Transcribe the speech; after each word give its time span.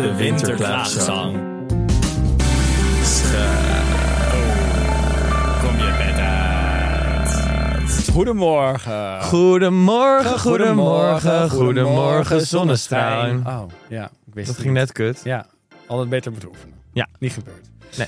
De 0.00 0.14
winterklaagzang. 0.16 1.32
Kom 5.60 5.76
je 5.78 5.94
bed 5.98 6.18
uit. 6.18 8.08
Goedemorgen. 8.12 9.22
Goedemorgen, 9.22 10.38
goedemorgen, 10.38 11.50
goedemorgen, 11.50 12.46
zonnestralen. 12.46 13.46
Oh, 13.46 13.62
ja. 13.88 14.04
Ik 14.26 14.34
wist 14.34 14.46
Dat 14.46 14.58
ging 14.58 14.74
net 14.74 14.92
kut. 14.92 15.20
Ja, 15.24 15.46
altijd 15.86 16.08
beter 16.08 16.30
moeten 16.30 16.48
oefenen. 16.48 16.74
Ja. 16.92 17.06
Niet 17.18 17.32
gebeurd. 17.32 17.70
Nee. 17.96 18.06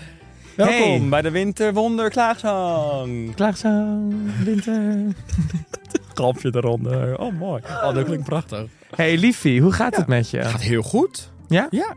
Welkom 0.57 1.01
Hey. 1.01 1.09
bij 1.09 1.23
de 1.23 1.31
Winterwonderklaagzang. 1.31 3.35
Klaagzang, 3.35 4.15
winter. 4.45 4.95
Grapje 6.15 6.51
eronder. 6.55 7.19
Oh, 7.19 7.39
mooi. 7.39 7.63
Oh, 7.83 7.95
dat 7.95 8.05
klinkt 8.05 8.25
prachtig. 8.25 8.65
Hey 8.97 9.17
Liefie, 9.19 9.61
hoe 9.63 9.73
gaat 9.73 9.97
het 9.97 10.07
met 10.07 10.31
je? 10.31 10.45
Gaat 10.45 10.61
heel 10.61 10.83
goed. 10.83 11.32
Ja? 11.53 11.67
Ja. 11.71 11.95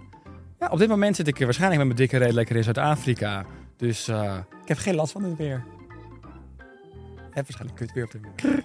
Ja, 0.60 0.68
op 0.68 0.78
dit 0.78 0.90
moment 0.90 1.16
zit 1.16 1.28
ik 1.28 1.38
waarschijnlijk 1.40 1.80
met 1.80 1.88
mijn 1.98 2.10
dikke 2.10 2.26
reet 2.26 2.34
lekker 2.34 2.56
in 2.56 2.64
Zuid-Afrika. 2.64 3.46
Dus 3.78 4.08
eh, 4.08 4.34
ik 4.62 4.68
heb 4.68 4.78
geen 4.78 4.96
last 4.96 5.12
van 5.12 5.24
het 5.24 5.38
weer. 5.38 5.64
Ik 7.30 7.34
heb 7.42 7.46
waarschijnlijk 7.48 7.76
kut 7.76 7.94
weer 7.94 8.04
op 8.04 8.12
de 8.12 8.20
weer. 8.22 8.64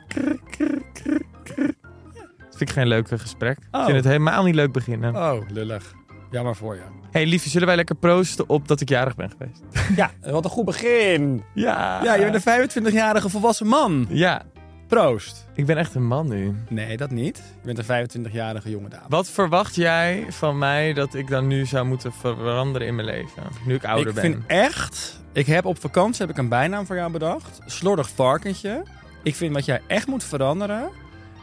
Dat 2.39 2.57
vind 2.57 2.61
ik 2.61 2.71
geen 2.71 2.87
leuk 2.87 3.09
gesprek. 3.09 3.59
Ik 3.59 3.65
Oh. 3.71 3.85
vind 3.85 3.97
het 3.97 4.05
helemaal 4.05 4.45
niet 4.45 4.55
leuk 4.55 4.73
beginnen. 4.73 5.17
Oh, 5.17 5.49
lullig. 5.49 5.93
Jammer 6.31 6.57
voor 6.57 6.75
je. 6.75 6.81
Hey 7.11 7.27
Liefie, 7.27 7.51
zullen 7.51 7.67
wij 7.67 7.77
lekker 7.77 7.95
proosten 7.95 8.49
op 8.49 8.69
dat 8.69 8.81
ik 8.81 8.89
jarig 8.89 9.15
ben 9.17 9.31
geweest? 9.31 9.63
Ja, 9.97 10.11
wat 10.21 10.45
een 10.45 10.51
goed 10.51 10.65
begin. 10.65 11.43
Ja. 11.55 12.03
Ja, 12.03 12.15
je 12.15 12.31
bent 12.31 12.47
een 12.47 12.71
25-jarige 12.93 13.29
volwassen 13.29 13.67
man. 13.67 14.07
Ja, 14.09 14.43
Proost. 14.91 15.47
ik 15.55 15.67
ben 15.67 15.77
echt 15.77 15.95
een 15.95 16.07
man 16.07 16.29
nu. 16.29 16.55
Nee, 16.69 16.97
dat 16.97 17.11
niet. 17.11 17.37
Je 17.63 17.75
bent 17.75 17.89
een 17.89 18.09
25-jarige 18.29 18.71
jonge 18.71 18.89
dame. 18.89 19.05
Wat 19.09 19.29
verwacht 19.29 19.75
jij 19.75 20.27
van 20.29 20.59
mij 20.59 20.93
dat 20.93 21.15
ik 21.15 21.29
dan 21.29 21.47
nu 21.47 21.67
zou 21.67 21.87
moeten 21.87 22.13
veranderen 22.13 22.87
in 22.87 22.95
mijn 22.95 23.07
leven? 23.07 23.43
Nu 23.67 23.75
ik 23.75 23.85
ouder 23.85 24.09
ik 24.09 24.15
ben. 24.15 24.23
vind 24.23 24.47
echt... 24.47 25.21
Ik 25.33 25.47
heb 25.47 25.65
op 25.65 25.81
vakantie 25.81 26.21
heb 26.21 26.31
ik 26.31 26.39
een 26.39 26.49
bijnaam 26.49 26.87
voor 26.87 26.97
jou 26.97 27.13
bedacht. 27.13 27.59
Slordig 27.67 28.11
varkentje. 28.11 28.83
Ik 29.23 29.35
vind 29.35 29.55
wat 29.55 29.65
jij 29.65 29.81
echt 29.87 30.07
moet 30.07 30.25
veranderen... 30.25 30.91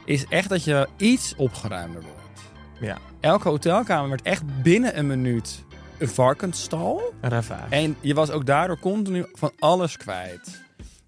is 0.05 0.25
echt 0.29 0.49
dat 0.49 0.63
je 0.63 0.87
iets 0.97 1.35
opgeruimder 1.35 2.01
wordt. 2.01 2.41
Ja, 2.79 2.97
Elke 3.19 3.49
hotelkamer 3.49 4.09
werd 4.09 4.21
echt 4.21 4.61
binnen 4.61 4.97
een 4.97 5.07
minuut 5.07 5.65
een 5.97 6.09
varkensstal. 6.09 7.13
een 7.21 7.29
ravage. 7.29 7.75
En 7.75 7.95
je 7.99 8.13
was 8.13 8.29
ook 8.31 8.45
daardoor 8.45 8.79
continu 8.79 9.25
van 9.33 9.51
alles 9.59 9.97
kwijt. 9.97 10.61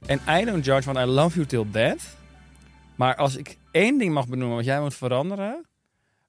En 0.06 0.20
I 0.30 0.46
don't 0.46 0.66
judge, 0.66 0.94
want 0.94 1.08
I 1.08 1.12
love 1.12 1.36
you 1.36 1.46
till 1.46 1.66
death. 1.72 2.18
Maar 3.00 3.16
als 3.16 3.36
ik 3.36 3.58
één 3.72 3.98
ding 3.98 4.14
mag 4.14 4.28
benoemen 4.28 4.56
wat 4.56 4.66
jij 4.66 4.82
moet 4.82 4.94
veranderen... 4.96 5.66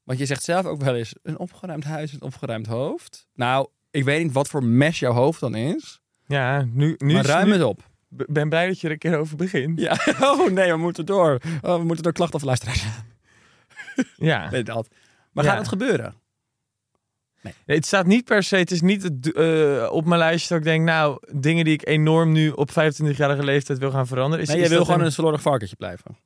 Want 0.05 0.19
je 0.19 0.27
zegt 0.27 0.43
zelf 0.43 0.67
ook 0.67 0.81
wel 0.83 0.95
eens, 0.97 1.15
een 1.23 1.39
opgeruimd 1.39 1.85
huis, 1.85 2.13
een 2.13 2.23
opgeruimd 2.23 2.67
hoofd. 2.67 3.27
Nou, 3.35 3.69
ik 3.91 4.05
weet 4.05 4.23
niet 4.23 4.33
wat 4.33 4.49
voor 4.49 4.65
mes 4.65 4.99
jouw 4.99 5.13
hoofd 5.13 5.41
dan 5.41 5.55
is. 5.55 6.01
Ja, 6.27 6.63
nu, 6.73 6.95
nu 6.99 7.15
maar 7.15 7.25
ruim 7.27 7.47
nu- 7.47 7.53
het 7.53 7.63
op. 7.63 7.83
Ben 8.09 8.49
blij 8.49 8.67
dat 8.67 8.81
je 8.81 8.87
er 8.87 8.93
een 8.93 8.99
keer 8.99 9.19
over 9.19 9.37
begint. 9.37 9.81
Ja, 9.81 9.97
oh 10.31 10.51
nee, 10.51 10.71
we 10.73 10.77
moeten 10.79 11.07
door. 11.07 11.39
Oh, 11.63 11.77
we 11.77 11.85
moeten 11.85 12.03
door 12.05 12.13
klachten 12.13 12.37
of 12.39 12.45
luisteraars. 12.45 12.85
Ja. 14.17 14.51
Nee, 14.51 14.63
dat. 14.63 14.89
Maar 15.33 15.45
Ja. 15.45 15.51
gaat 15.51 15.59
het 15.59 15.69
gebeuren? 15.69 16.15
Nee, 17.43 17.53
het 17.67 17.87
staat 17.87 18.07
niet 18.07 18.25
per 18.25 18.43
se, 18.43 18.57
het 18.57 18.71
is 18.71 18.81
niet 18.81 19.03
het, 19.03 19.33
eh, 19.33 19.89
op 19.93 20.05
mijn 20.05 20.19
lijstje 20.19 20.49
dat 20.49 20.59
ik 20.59 20.65
denk, 20.65 20.85
nou, 20.85 21.19
dingen 21.33 21.65
die 21.65 21.75
ik 21.75 21.87
enorm 21.87 22.33
nu 22.33 22.51
op 22.51 22.71
25-jarige 22.71 23.45
leeftijd 23.45 23.79
wil 23.79 23.91
gaan 23.91 24.07
veranderen. 24.07 24.45
Is, 24.45 24.51
Nee, 24.53 24.61
is 24.63 24.69
wil 24.69 24.85
gewoon 24.85 25.01
een- 25.01 25.07
een 25.07 25.13
slordig 25.13 25.43
varkentje 25.43 25.77
blijven. 25.77 26.17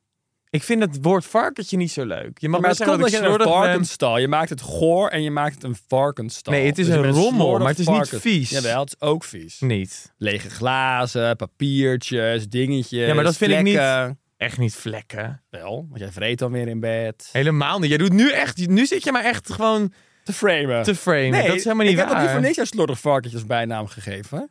Ik 0.55 0.63
vind 0.63 0.81
het 0.81 0.97
woord 1.01 1.25
varkentje 1.25 1.77
niet 1.77 1.91
zo 1.91 2.05
leuk. 2.05 2.39
Je 2.39 2.49
mag 2.49 2.59
maar 2.59 2.69
het 2.69 2.77
zeggen 2.77 2.99
dat 2.99 3.11
dat 3.11 3.19
je 3.21 3.27
een 3.27 3.37
ben. 3.37 3.47
varkensstal. 3.47 4.17
Je 4.17 4.27
maakt 4.27 4.49
het 4.49 4.61
goor 4.61 5.09
en 5.09 5.23
je 5.23 5.31
maakt 5.31 5.53
het 5.53 5.63
een 5.63 5.75
varkensstal. 5.87 6.53
Nee, 6.53 6.65
het 6.65 6.77
is 6.77 6.85
Dus 6.85 6.95
een 6.95 7.09
rommel, 7.09 7.57
maar 7.57 7.67
het 7.67 7.79
is 7.79 7.87
niet 7.87 8.09
vies. 8.09 8.49
Jawel, 8.49 8.79
het 8.79 8.95
is 8.99 9.07
ook 9.07 9.23
vies. 9.23 9.59
Niet. 9.59 10.13
Lege 10.17 10.49
glazen, 10.49 11.35
papiertjes, 11.35 12.49
dingetjes. 12.49 13.07
Ja, 13.07 13.13
maar 13.13 13.23
dat 13.23 13.37
vind 13.37 13.51
ik 13.51 13.61
niet-. 13.61 14.13
Echt 14.37 14.57
niet 14.57 14.75
vlekken. 14.75 15.43
Wel, 15.49 15.85
want 15.89 15.99
jij 15.99 16.11
vreet 16.11 16.39
dan 16.39 16.51
weer 16.51 16.67
in 16.67 16.79
bed. 16.79 17.29
Helemaal 17.31 17.79
niet. 17.79 17.89
Jij 17.89 17.97
doet 17.97 18.13
nu 18.13 18.31
echt, 18.31 18.67
nu 18.67 18.85
zit 18.85 19.03
je 19.03 19.11
maar 19.11 19.23
echt 19.23 19.53
gewoon 19.53 19.93
Te 20.23 20.33
framen. 20.33 20.83
te 20.83 20.95
framen. 20.95 21.29
nee, 21.31 21.47
dat 21.47 21.55
is 21.55 21.63
helemaal 21.63 21.85
niet 21.85 21.93
ik 21.93 21.99
heb 21.99 22.07
ook 22.07 22.13
waar. 22.13 22.21
niet 22.23 22.31
voor 22.31 22.41
niks 22.41 22.69
slordig 22.69 22.99
varkentje 22.99 23.37
als 23.37 23.47
bijnaam 23.47 23.87
gegeven. 23.87 24.49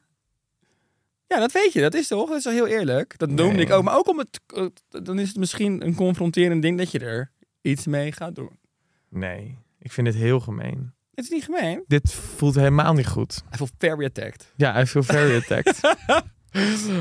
Ja, 1.27 1.39
dat 1.39 1.53
weet 1.53 1.73
je. 1.73 1.81
Dat 1.81 1.95
is 1.95 2.07
toch? 2.07 2.29
Dat 2.29 2.37
is 2.37 2.43
toch 2.43 2.53
heel 2.53 2.67
eerlijk? 2.67 3.19
Dat 3.19 3.31
noemde 3.31 3.63
ik 3.63 3.71
ook. 3.71 3.83
Maar 3.83 3.97
ook 3.97 4.09
om 4.09 4.19
het... 4.19 4.41
eh, 4.55 4.67
Dan 5.03 5.19
is 5.19 5.29
het 5.29 5.37
misschien 5.37 5.87
een 5.87 5.95
confronterend 5.95 6.63
ding 6.63 6.79
dat 6.79 6.91
je 6.91 6.99
er 6.99 7.33
iets 7.61 7.87
mee 7.87 8.13
gaat 8.13 8.35
doen. 8.35 8.59
Nee, 9.09 9.59
ik 9.79 9.93
vind 9.93 10.07
het 10.07 10.17
heel 10.17 10.41
gemeen. 10.41 10.93
Het 11.15 11.25
is 11.25 11.31
niet 11.31 11.45
gemeen. 11.45 11.85
Dit 11.87 12.13
voelt 12.13 12.55
helemaal 12.55 12.93
niet 12.93 13.07
goed. 13.07 13.43
Hij 13.49 13.59
voelt 13.59 13.73
very 13.79 14.05
attacked. 14.05 14.53
Ja, 14.57 14.81
I 14.81 14.87
feel 14.87 15.03
very 15.03 15.37
attacked. 15.43 15.81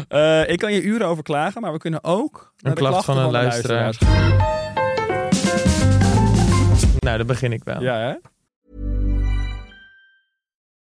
Eh, 0.08 0.50
ik 0.50 0.60
kan 0.60 0.74
je 0.74 0.82
uren 0.82 1.08
over 1.08 1.24
klagen, 1.24 1.62
maar 1.62 1.72
we 1.72 1.78
kunnen 1.78 2.04
ook 2.04 2.54
de 2.58 2.74
klacht 2.74 3.06
van 3.06 3.18
een 3.18 3.32
luisteraar. 3.32 3.82
luisteraars 3.82 4.32
nou, 7.00 7.18
dan 7.18 7.28
begin 7.28 7.52
ik 7.52 7.64
wel. 7.64 7.82
Ja, 7.82 7.98
hè? 8.00 8.14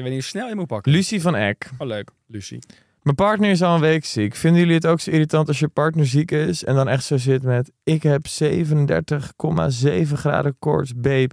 Je 0.00 0.06
weet 0.06 0.14
niet 0.14 0.24
hoe 0.24 0.40
snel 0.40 0.48
je 0.48 0.54
moet 0.54 0.66
pakken. 0.66 0.92
Lucie 0.92 1.20
van 1.20 1.36
Eck. 1.36 1.70
Oh, 1.78 1.86
leuk. 1.86 2.10
Lucie. 2.26 2.58
Mijn 3.02 3.16
partner 3.16 3.50
is 3.50 3.62
al 3.62 3.74
een 3.74 3.80
week 3.80 4.04
ziek. 4.04 4.34
Vinden 4.34 4.60
jullie 4.60 4.74
het 4.74 4.86
ook 4.86 5.00
zo 5.00 5.10
irritant 5.10 5.48
als 5.48 5.58
je 5.58 5.68
partner 5.68 6.06
ziek 6.06 6.30
is 6.30 6.64
en 6.64 6.74
dan 6.74 6.88
echt 6.88 7.04
zo 7.04 7.16
zit 7.16 7.42
met... 7.42 7.72
Ik 7.84 8.02
heb 8.02 8.26
37,7 8.26 10.12
graden 10.12 10.56
koorts, 10.58 10.94
babe. 10.94 11.30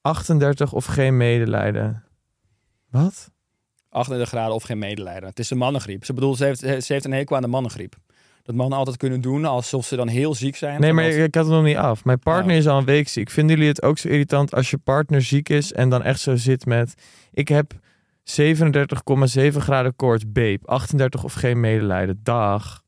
38 0.00 0.72
of 0.72 0.84
geen 0.84 1.16
medelijden. 1.16 2.04
Wat? 2.90 3.30
38 3.88 4.28
graden 4.28 4.54
of 4.54 4.62
geen 4.62 4.78
medelijden. 4.78 5.28
Het 5.28 5.38
is 5.38 5.50
een 5.50 5.58
mannengriep. 5.58 6.04
Ze 6.04 6.12
bedoelt, 6.12 6.36
ze 6.36 6.44
heeft, 6.44 6.60
ze 6.60 6.92
heeft 6.92 7.04
een 7.04 7.12
hekel 7.12 7.36
aan 7.36 7.42
de 7.42 7.48
mannengriep. 7.48 7.94
Dat 8.42 8.54
mannen 8.54 8.78
altijd 8.78 8.96
kunnen 8.96 9.20
doen 9.20 9.44
alsof 9.44 9.86
ze 9.86 9.96
dan 9.96 10.08
heel 10.08 10.34
ziek 10.34 10.56
zijn. 10.56 10.80
Nee, 10.80 10.92
maar 10.92 11.04
ik 11.04 11.34
had 11.34 11.44
het 11.44 11.54
nog 11.54 11.64
niet 11.64 11.76
af. 11.76 12.04
Mijn 12.04 12.18
partner 12.18 12.52
Oh. 12.52 12.58
is 12.58 12.66
al 12.66 12.78
een 12.78 12.84
week 12.84 13.08
ziek. 13.08 13.30
Vinden 13.30 13.56
jullie 13.56 13.70
het 13.70 13.82
ook 13.82 13.98
zo 13.98 14.08
irritant 14.08 14.54
als 14.54 14.70
je 14.70 14.78
partner 14.78 15.22
ziek 15.22 15.48
is 15.48 15.72
en 15.72 15.88
dan 15.88 16.02
echt 16.02 16.20
zo 16.20 16.36
zit 16.36 16.66
met... 16.66 16.94
Ik 17.32 17.48
heb 17.48 17.72
37,7 18.30 19.56
graden 19.56 19.96
koorts, 19.96 20.24
babe. 20.32 20.58
38 20.64 21.24
of 21.24 21.32
geen 21.32 21.60
medelijden. 21.60 22.20
Dag. 22.22 22.82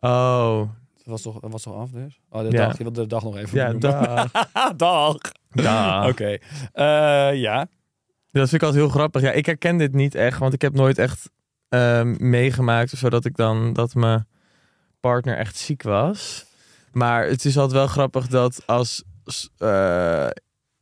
Oh, 0.00 0.58
Dat 0.96 1.04
was 1.04 1.22
toch, 1.22 1.40
dat 1.40 1.52
was 1.52 1.62
toch 1.62 1.74
af 1.76 1.90
dus? 1.90 2.20
Oh, 2.30 2.40
de 2.40 2.50
Ja. 2.50 2.66
dag. 2.66 2.76
Je 2.78 2.82
wilde 2.82 3.00
de 3.00 3.06
dag 3.06 3.22
nog 3.22 3.36
even 3.36 3.58
ja, 3.58 3.72
dag. 3.90 4.30
dag. 4.76 5.16
dag. 5.52 6.06
Oké. 6.10 6.38
Eh, 6.72 7.34
ja. 7.34 7.66
Dat 8.30 8.48
vind 8.48 8.52
ik 8.52 8.62
altijd 8.62 8.82
heel 8.82 8.92
grappig. 8.92 9.22
Ja, 9.22 9.30
ik 9.30 9.46
herken 9.46 9.76
dit 9.76 9.92
niet 9.92 10.14
echt, 10.14 10.38
want 10.38 10.52
ik 10.52 10.62
heb 10.62 10.74
nooit 10.74 10.98
echt 10.98 11.30
ehm, 11.68 12.14
meegemaakt 12.30 12.92
of 12.92 12.98
zo 12.98 13.08
dat 13.10 13.24
ik 13.24 13.36
dan 13.36 13.72
dat 13.72 13.94
mijn 13.94 14.26
partner 15.00 15.36
echt 15.36 15.56
ziek 15.56 15.82
was. 15.82 16.46
Maar 16.92 17.26
het 17.26 17.44
is 17.44 17.56
altijd 17.58 17.78
wel 17.78 17.86
grappig 17.86 18.26
dat 18.26 18.62
als 18.66 19.04
eh, 19.58 20.26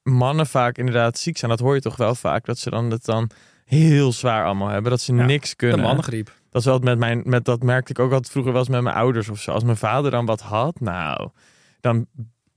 mannen 0.02 0.46
vaak 0.46 0.78
inderdaad 0.78 1.18
ziek 1.18 1.36
zijn, 1.38 1.50
dat 1.50 1.60
hoor 1.60 1.74
je 1.74 1.80
toch 1.80 1.96
wel 1.96 2.14
vaak, 2.14 2.44
dat 2.44 2.58
ze 2.58 2.70
dan 2.70 2.90
het 2.90 3.04
dan 3.04 3.30
heel 3.74 4.12
zwaar 4.12 4.44
allemaal 4.44 4.68
hebben, 4.68 4.90
dat 4.90 5.00
ze 5.00 5.14
Ja, 5.14 5.24
niks 5.24 5.50
De 5.50 5.56
kunnen. 5.56 5.80
mannengriep. 5.80 6.30
Dat 6.50 6.60
is 6.60 6.66
wel 6.66 6.78
met 6.78 6.98
mijn, 6.98 7.22
met 7.24 7.44
dat 7.44 7.62
merkte 7.62 7.92
ik 7.92 7.98
ook 7.98 8.12
altijd 8.12 8.30
vroeger 8.30 8.52
wel 8.52 8.60
eens 8.60 8.70
met 8.70 8.82
mijn 8.82 8.96
ouders 8.96 9.28
of 9.28 9.40
zo. 9.40 9.50
Als 9.52 9.64
mijn 9.64 9.76
vader 9.76 10.10
dan 10.10 10.26
wat 10.26 10.40
had, 10.40 10.80
nou, 10.80 11.28
dan, 11.80 12.06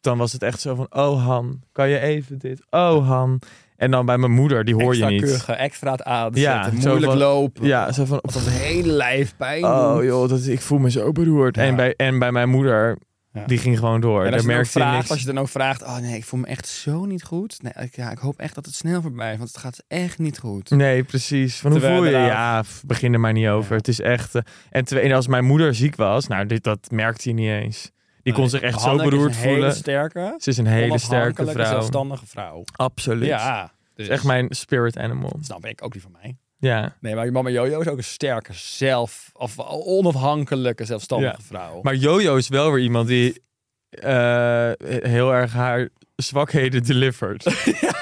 dan 0.02 0.18
was 0.18 0.32
het 0.34 0.44
echt 0.44 0.60
zo 0.60 0.76
van, 0.76 0.88
oh 0.90 1.26
Han, 1.26 1.62
kan 1.72 1.90
je 1.90 2.00
even 2.00 2.38
dit? 2.40 2.62
Oh 2.70 3.08
Han. 3.08 3.40
En 3.76 3.92
dan 3.92 4.06
bij 4.06 4.18
mijn 4.18 4.32
moeder, 4.32 4.64
die 4.66 4.74
hoor 4.74 4.90
extra 4.90 5.08
je 5.08 5.22
niet. 5.22 5.46
Extra 5.46 5.92
het 5.92 6.04
aan. 6.04 6.32
Ja, 6.34 6.70
moeilijk 6.74 7.06
van- 7.06 7.18
lopen. 7.18 7.66
Ja, 7.66 7.92
zo 7.92 8.06
van, 8.06 8.20
Of 8.24 8.34
dat 8.34 8.44
hele 8.50 8.92
lijf 8.92 9.36
pijn 9.38 9.64
oh 9.66 9.98
joh, 10.04 10.30
dat, 10.30 10.46
ik 10.46 10.62
voel 10.62 10.78
me 10.78 10.92
zo 10.92 11.12
beroerd. 11.12 11.56
Ja. 11.56 11.62
En, 11.64 11.76
bij, 11.76 11.94
en 11.96 12.20
bij 12.20 12.32
mijn 12.32 12.50
moeder, 12.50 12.98
Ja. 13.36 13.46
die 13.46 13.58
ging 13.58 13.80
gewoon 13.80 14.02
door. 14.02 14.26
En 14.26 14.34
als 14.34 14.42
je, 14.42 14.48
dan 14.48 14.66
vraagt, 14.66 15.10
als 15.10 15.20
je 15.20 15.26
dan 15.26 15.38
ook 15.38 15.50
vraagt, 15.50 15.82
oh 15.84 15.98
nee, 15.98 16.16
ik 16.16 16.26
voel 16.26 16.40
me 16.40 16.48
echt 16.48 16.68
zo 16.68 17.06
niet 17.06 17.24
goed. 17.24 17.62
Nee, 17.62 17.86
ik, 17.86 17.96
ja, 17.96 18.12
ik 18.12 18.18
hoop 18.18 18.40
echt 18.40 18.56
dat 18.56 18.66
het 18.66 18.76
snel 18.76 19.02
voorbij 19.02 19.32
is, 19.32 19.38
want 19.38 19.50
het 19.50 19.58
gaat 19.58 19.84
echt 19.88 20.18
niet 20.20 20.40
goed. 20.40 20.70
Nee, 20.70 21.04
precies. 21.04 21.58
Van 21.60 21.72
hoe 21.72 21.80
voel 21.80 22.06
je? 22.06 22.12
Ja, 22.12 22.64
begin 22.86 23.14
er 23.14 23.20
maar 23.20 23.34
niet 23.34 23.48
over. 23.48 23.72
Ja. 23.72 23.78
Het 23.78 23.88
is 23.88 24.00
echt... 24.00 24.36
eh, 24.36 24.42
en, 24.70 24.86
en 24.86 25.12
als 25.12 25.28
mijn 25.28 25.46
moeder 25.46 25.76
ziek 25.76 25.96
was, 25.96 26.28
nou, 26.28 26.46
dit, 26.46 26.64
dat 26.64 26.92
merkte 26.92 27.24
hij 27.30 27.34
niet 27.34 27.50
eens. 27.50 27.92
Die 28.24 28.34
kon 28.34 28.50
zich 28.50 28.62
echt 28.62 28.82
zo 28.82 28.88
Hanneke 28.88 29.10
beroerd 29.10 29.32
een 29.36 29.38
hele 29.40 29.54
voelen. 29.54 29.76
sterke, 29.76 30.36
Ze 30.38 30.50
is 30.50 30.58
een 30.58 30.66
hele 30.66 30.98
sterke 30.98 31.46
vrouw. 31.48 31.66
zelfstandige 31.66 32.26
vrouw. 32.26 32.64
Absoluut. 32.76 33.28
Ja, 33.28 33.72
dus, 33.96 34.06
is 34.06 34.12
echt 34.12 34.24
mijn 34.24 34.48
spirit 34.50 34.98
animal. 34.98 35.38
Snap 35.42 35.66
ik, 35.66 35.84
ook 35.84 35.92
die 35.92 36.02
van 36.02 36.12
mij. 36.22 36.38
Ja. 36.66 36.96
Nee, 37.00 37.16
maar 37.16 37.26
je 37.26 37.32
mama 37.32 37.50
Jojo 37.50 37.80
is 37.80 37.88
ook 37.88 37.98
een 37.98 38.04
sterke, 38.04 38.54
zelf, 38.54 39.30
of 39.34 39.60
onafhankelijke, 39.70 40.86
zelfstandige 40.86 41.36
Ja. 41.38 41.44
vrouw. 41.44 41.80
Maar 41.82 41.96
Jojo 41.96 42.36
is 42.36 42.48
wel 42.48 42.72
weer 42.72 42.84
iemand 42.84 43.08
die 43.08 43.44
eh, 43.90 44.72
heel 45.02 45.34
erg 45.34 45.54
haar 45.54 45.90
zwakheden 46.16 46.84
delivert. 46.84 47.44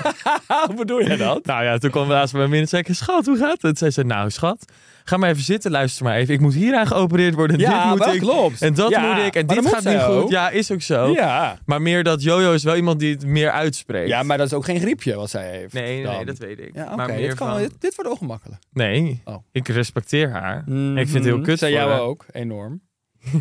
Hoe 0.67 0.75
bedoel 0.77 0.99
je 0.99 1.17
dat? 1.17 1.45
nou 1.45 1.63
ja, 1.63 1.77
toen 1.77 1.89
kwam 1.89 2.07
we 2.07 2.13
laatst 2.13 2.33
bij 2.33 2.47
me 2.47 2.57
en 2.57 2.67
zei 2.67 2.83
ik, 2.87 2.95
schat, 2.95 3.25
hoe 3.25 3.37
gaat 3.37 3.61
het? 3.61 3.77
Zij 3.77 3.91
zei, 3.91 4.07
nou 4.07 4.29
schat, 4.29 4.71
ga 5.03 5.17
maar 5.17 5.29
even 5.29 5.43
zitten, 5.43 5.71
luister 5.71 6.03
maar 6.05 6.15
even. 6.15 6.33
Ik 6.33 6.39
moet 6.39 6.53
hieraan 6.53 6.87
geopereerd 6.87 7.33
worden. 7.33 7.59
En 7.59 7.71
dit 7.89 8.05
moet 8.05 8.13
ik. 8.13 8.19
klopt. 8.19 8.61
En 8.61 8.73
dat 8.73 8.89
Ja, 8.89 9.13
moet 9.15 9.25
ik. 9.25 9.35
En 9.35 9.47
dit 9.47 9.67
gaat 9.67 9.83
niet 9.83 9.99
goed. 10.01 10.15
ook. 10.15 10.29
Ja, 10.29 10.49
is 10.49 10.71
ook 10.71 10.81
zo. 10.81 11.07
Ja. 11.13 11.57
Maar 11.65 11.81
meer 11.81 12.03
dat 12.03 12.23
Jojo 12.23 12.53
is 12.53 12.63
wel 12.63 12.75
iemand 12.75 12.99
die 12.99 13.13
het 13.13 13.25
meer 13.25 13.51
uitspreekt. 13.51 14.07
ja, 14.07 14.23
maar 14.23 14.37
dat 14.37 14.47
is 14.47 14.53
ook 14.53 14.65
geen 14.65 14.79
griepje 14.79 15.15
wat 15.15 15.29
zij 15.29 15.49
heeft. 15.49 15.73
Nee, 15.73 16.05
nee, 16.05 16.25
dat 16.25 16.37
weet 16.37 16.59
ik. 16.59 16.69
Ja, 16.75 16.83
oké. 16.85 16.95
Maar 16.95 17.07
meer 17.07 17.17
dit, 17.29 17.33
kan- 17.33 17.49
van... 17.49 17.57
dit, 17.57 17.71
dit 17.79 17.95
wordt 17.95 18.11
ongemakkelijk. 18.11 18.61
Nee, 18.73 19.21
Oh. 19.25 19.35
ik 19.51 19.67
respecteer 19.67 20.29
haar. 20.31 20.57
Ik 20.57 20.63
vind 20.95 21.13
het 21.13 21.23
heel 21.23 21.35
Mhm. 21.35 21.43
kut 21.45 21.59
Zij 21.59 21.71
jou 21.71 21.99
ook, 21.99 22.25
enorm. 22.31 22.81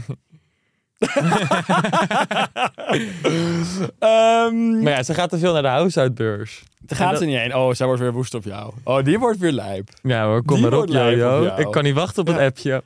Ehm 3.99 4.83
Maar 4.83 4.93
ja, 4.93 5.03
ze 5.03 5.15
gaat 5.15 5.31
te 5.31 5.39
veel 5.39 5.53
naar 5.53 5.63
de 5.63 5.69
huishoudbeurs. 5.69 6.63
daar 6.81 6.99
gaat 6.99 7.19
ze 7.19 7.25
niet 7.25 7.37
heen. 7.39 7.55
Oh, 7.57 7.73
zij 7.75 7.87
wordt 7.87 8.01
weer 8.03 8.13
woest 8.13 8.35
op 8.35 8.45
jou. 8.45 8.73
Oh, 8.85 9.05
die 9.05 9.19
wordt 9.19 9.39
weer 9.39 9.53
lijp. 9.53 9.89
Ja 10.03 10.25
hoor, 10.27 10.45
kom 10.45 10.61
maar 10.61 10.75
op 10.75 10.89
Jojo. 10.89 11.17
jou. 11.17 11.61
Ik 11.61 11.71
kan 11.71 11.83
niet 11.85 11.95
wachten 11.95 12.21
op 12.23 12.27
het 12.29 12.37
Ja. 12.37 12.45
appje. 12.47 12.83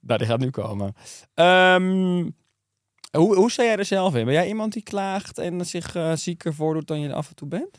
Nou, 0.00 0.18
die 0.18 0.28
gaat 0.28 0.38
nu 0.38 0.50
komen. 0.50 0.94
Ehm, 1.34 2.24
hoe, 3.10 3.34
hoe 3.36 3.50
sta 3.50 3.62
jij 3.62 3.76
er 3.76 3.84
zelf 3.84 4.14
in? 4.14 4.24
Ben 4.24 4.34
jij 4.34 4.46
iemand 4.48 4.72
die 4.72 4.82
klaagt 4.82 5.38
en 5.38 5.66
zich 5.66 5.94
eh, 5.94 6.12
zieker 6.14 6.54
voordoet 6.54 6.86
dan 6.86 7.00
je 7.00 7.12
af 7.12 7.28
en 7.28 7.34
toe 7.34 7.48
bent? 7.48 7.78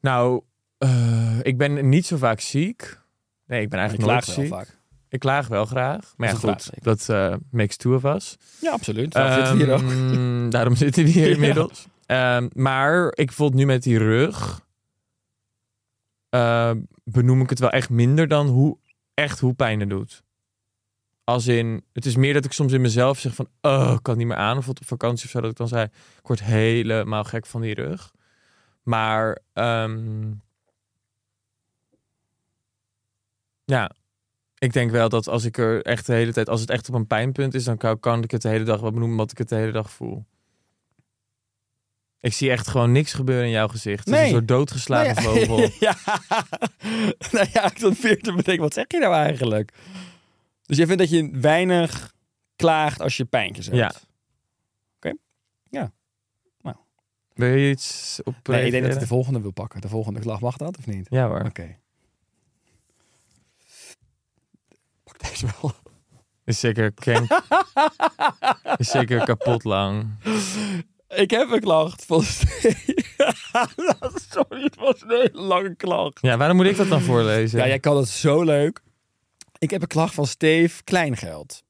Nou, 0.00 0.40
eh, 0.78 1.38
ik 1.42 1.56
ben 1.58 1.88
niet 1.88 2.06
zo 2.06 2.16
vaak 2.16 2.40
ziek. 2.40 2.98
Nee, 3.46 3.62
ik 3.62 3.68
ben 3.68 3.78
eigenlijk 3.78 4.10
nooit 4.10 4.24
ziek. 4.24 4.48
vaak. 4.48 4.80
Ik 5.12 5.20
klaag 5.20 5.48
wel 5.48 5.64
graag. 5.64 6.14
Maar 6.16 6.28
ja, 6.28 6.34
Dat 6.38 6.42
goed, 6.42 6.84
dat 6.84 7.08
eh, 7.08 7.34
makes 7.50 7.76
two 7.76 7.94
of 7.94 8.04
us. 8.04 8.36
Ja, 8.60 8.72
absoluut. 8.72 9.12
Daarom 9.12 9.32
zitten 9.34 9.56
we 9.56 9.64
hier 9.64 9.72
ook. 9.74 9.80
Ehm, 10.12 10.50
Daarom 10.56 10.76
zitten 10.76 11.04
we 11.04 11.10
hier 11.10 11.26
Ja. 11.28 11.34
inmiddels. 11.34 11.86
Ehm, 12.06 12.48
maar 12.52 13.12
ik 13.14 13.32
voel 13.32 13.50
nu 13.50 13.66
met 13.66 13.82
die 13.82 13.98
rug. 13.98 14.60
eh, 16.28 16.70
benoem 17.04 17.40
ik 17.40 17.50
het 17.50 17.58
wel 17.58 17.70
echt 17.70 17.90
minder 17.90 18.28
dan 18.28 18.46
hoe 18.46 18.78
echt 19.14 19.38
hoe 19.40 19.54
pijn 19.54 19.80
het 19.80 19.90
doet. 19.90 20.22
Als 21.24 21.46
in, 21.46 21.84
het 21.92 22.06
is 22.06 22.16
meer 22.16 22.32
dat 22.34 22.44
ik 22.44 22.52
soms 22.52 22.72
in 22.72 22.80
mezelf 22.80 23.18
zeg 23.18 23.34
van, 23.34 23.48
oh, 23.60 23.92
ik 23.96 24.02
kan 24.02 24.16
niet 24.16 24.26
meer 24.26 24.36
aan. 24.36 24.56
Of 24.58 24.68
op 24.68 24.78
vakantie 24.84 25.24
of 25.24 25.30
zo, 25.30 25.40
dat 25.40 25.50
ik 25.50 25.56
dan 25.56 25.68
zei, 25.68 25.84
ik 26.18 26.26
word 26.26 26.42
helemaal 26.42 27.24
gek 27.24 27.46
van 27.46 27.60
die 27.60 27.74
rug. 27.74 28.12
Maar, 28.82 29.38
ehm, 29.52 30.30
ja, 33.64 33.90
ik 34.62 34.72
denk 34.72 34.90
wel 34.90 35.08
dat 35.08 35.28
als 35.28 35.44
ik 35.44 35.58
er 35.58 35.82
echt 35.82 36.06
de 36.06 36.12
hele 36.12 36.32
tijd, 36.32 36.48
als 36.48 36.60
het 36.60 36.70
echt 36.70 36.88
op 36.88 36.94
een 36.94 37.06
pijnpunt 37.06 37.54
is, 37.54 37.64
dan 37.64 37.76
kan, 37.76 38.00
kan 38.00 38.22
ik 38.22 38.30
het 38.30 38.42
de 38.42 38.48
hele 38.48 38.64
dag 38.64 38.80
wel 38.80 38.90
benoemen 38.92 39.16
wat 39.16 39.30
ik 39.30 39.38
het 39.38 39.48
de 39.48 39.54
hele 39.54 39.72
dag 39.72 39.90
voel. 39.90 40.24
Ik 42.20 42.32
zie 42.32 42.50
echt 42.50 42.68
gewoon 42.68 42.92
niks 42.92 43.12
gebeuren 43.12 43.44
in 43.44 43.50
jouw 43.50 43.68
gezicht. 43.68 43.98
Het 44.04 44.08
is 44.08 44.14
Nee. 44.14 44.24
een 44.24 44.30
soort 44.32 44.48
doodgeslagen 44.48 45.22
Nou 45.22 45.38
ja, 45.40 45.46
vogel. 45.46 45.68
ja. 45.86 45.96
nou 47.32 47.46
ja, 47.52 47.64
ik 47.64 48.22
te 48.22 48.32
bedenken, 48.32 48.58
wat 48.62 48.74
zeg 48.74 48.84
je 48.88 48.98
nou 48.98 49.14
eigenlijk? 49.14 49.72
Dus 50.66 50.76
jij 50.76 50.86
vindt 50.86 51.00
dat 51.00 51.10
je 51.10 51.30
weinig 51.32 52.12
klaagt 52.56 53.00
als 53.00 53.16
je 53.16 53.24
pijntjes 53.24 53.66
hebt? 53.66 53.76
Ja. 53.78 53.92
Wil 57.34 57.54
je 57.54 57.70
iets 57.70 58.20
op 58.24 58.34
Nee, 58.34 58.34
ik 58.34 58.42
denk 58.44 58.56
dat 58.56 58.64
ik 58.64 58.72
reageren? 58.72 58.98
de 59.00 59.06
volgende 59.06 59.40
wil 59.40 59.50
pakken. 59.50 59.80
De 59.80 59.88
volgende 59.88 60.20
klag, 60.20 60.40
mag 60.40 60.56
dat 60.56 60.78
of 60.78 60.86
niet? 60.86 61.06
Ja 61.10 61.26
hoor. 61.28 61.44
Oké. 61.44 61.78
Deze 65.30 65.46
wel. 65.60 65.72
Is 66.44 66.60
zeker, 66.60 66.92
ken... 66.92 67.26
is 68.76 68.90
zeker 68.90 69.24
kapot 69.24 69.64
lang. 69.64 70.10
Ik 71.08 71.30
heb 71.30 71.50
een 71.50 71.60
klacht 71.60 72.04
van 72.04 72.22
Sorry, 74.30 74.62
het 74.62 74.76
was 74.76 75.02
een 75.02 75.08
hele 75.08 75.30
lange 75.32 75.74
klacht. 75.74 76.18
Ja, 76.20 76.36
waarom 76.36 76.56
moet 76.56 76.66
ik 76.66 76.76
dat 76.76 76.88
dan 76.88 77.00
voorlezen? 77.00 77.58
Ja, 77.58 77.66
jij 77.66 77.78
kan 77.78 77.96
het 77.96 78.08
zo 78.08 78.42
leuk. 78.42 78.80
Ik 79.58 79.70
heb 79.70 79.82
een 79.82 79.88
klacht 79.88 80.14
van 80.14 80.26
Steve 80.26 80.84
Kleingeld. 80.84 81.62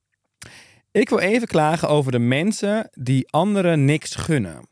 Ik 0.91 1.09
wil 1.09 1.19
even 1.19 1.47
klagen 1.47 1.89
over 1.89 2.11
de 2.11 2.19
mensen 2.19 2.89
die 2.93 3.31
anderen 3.31 3.85
niks 3.85 4.15
gunnen. 4.15 4.67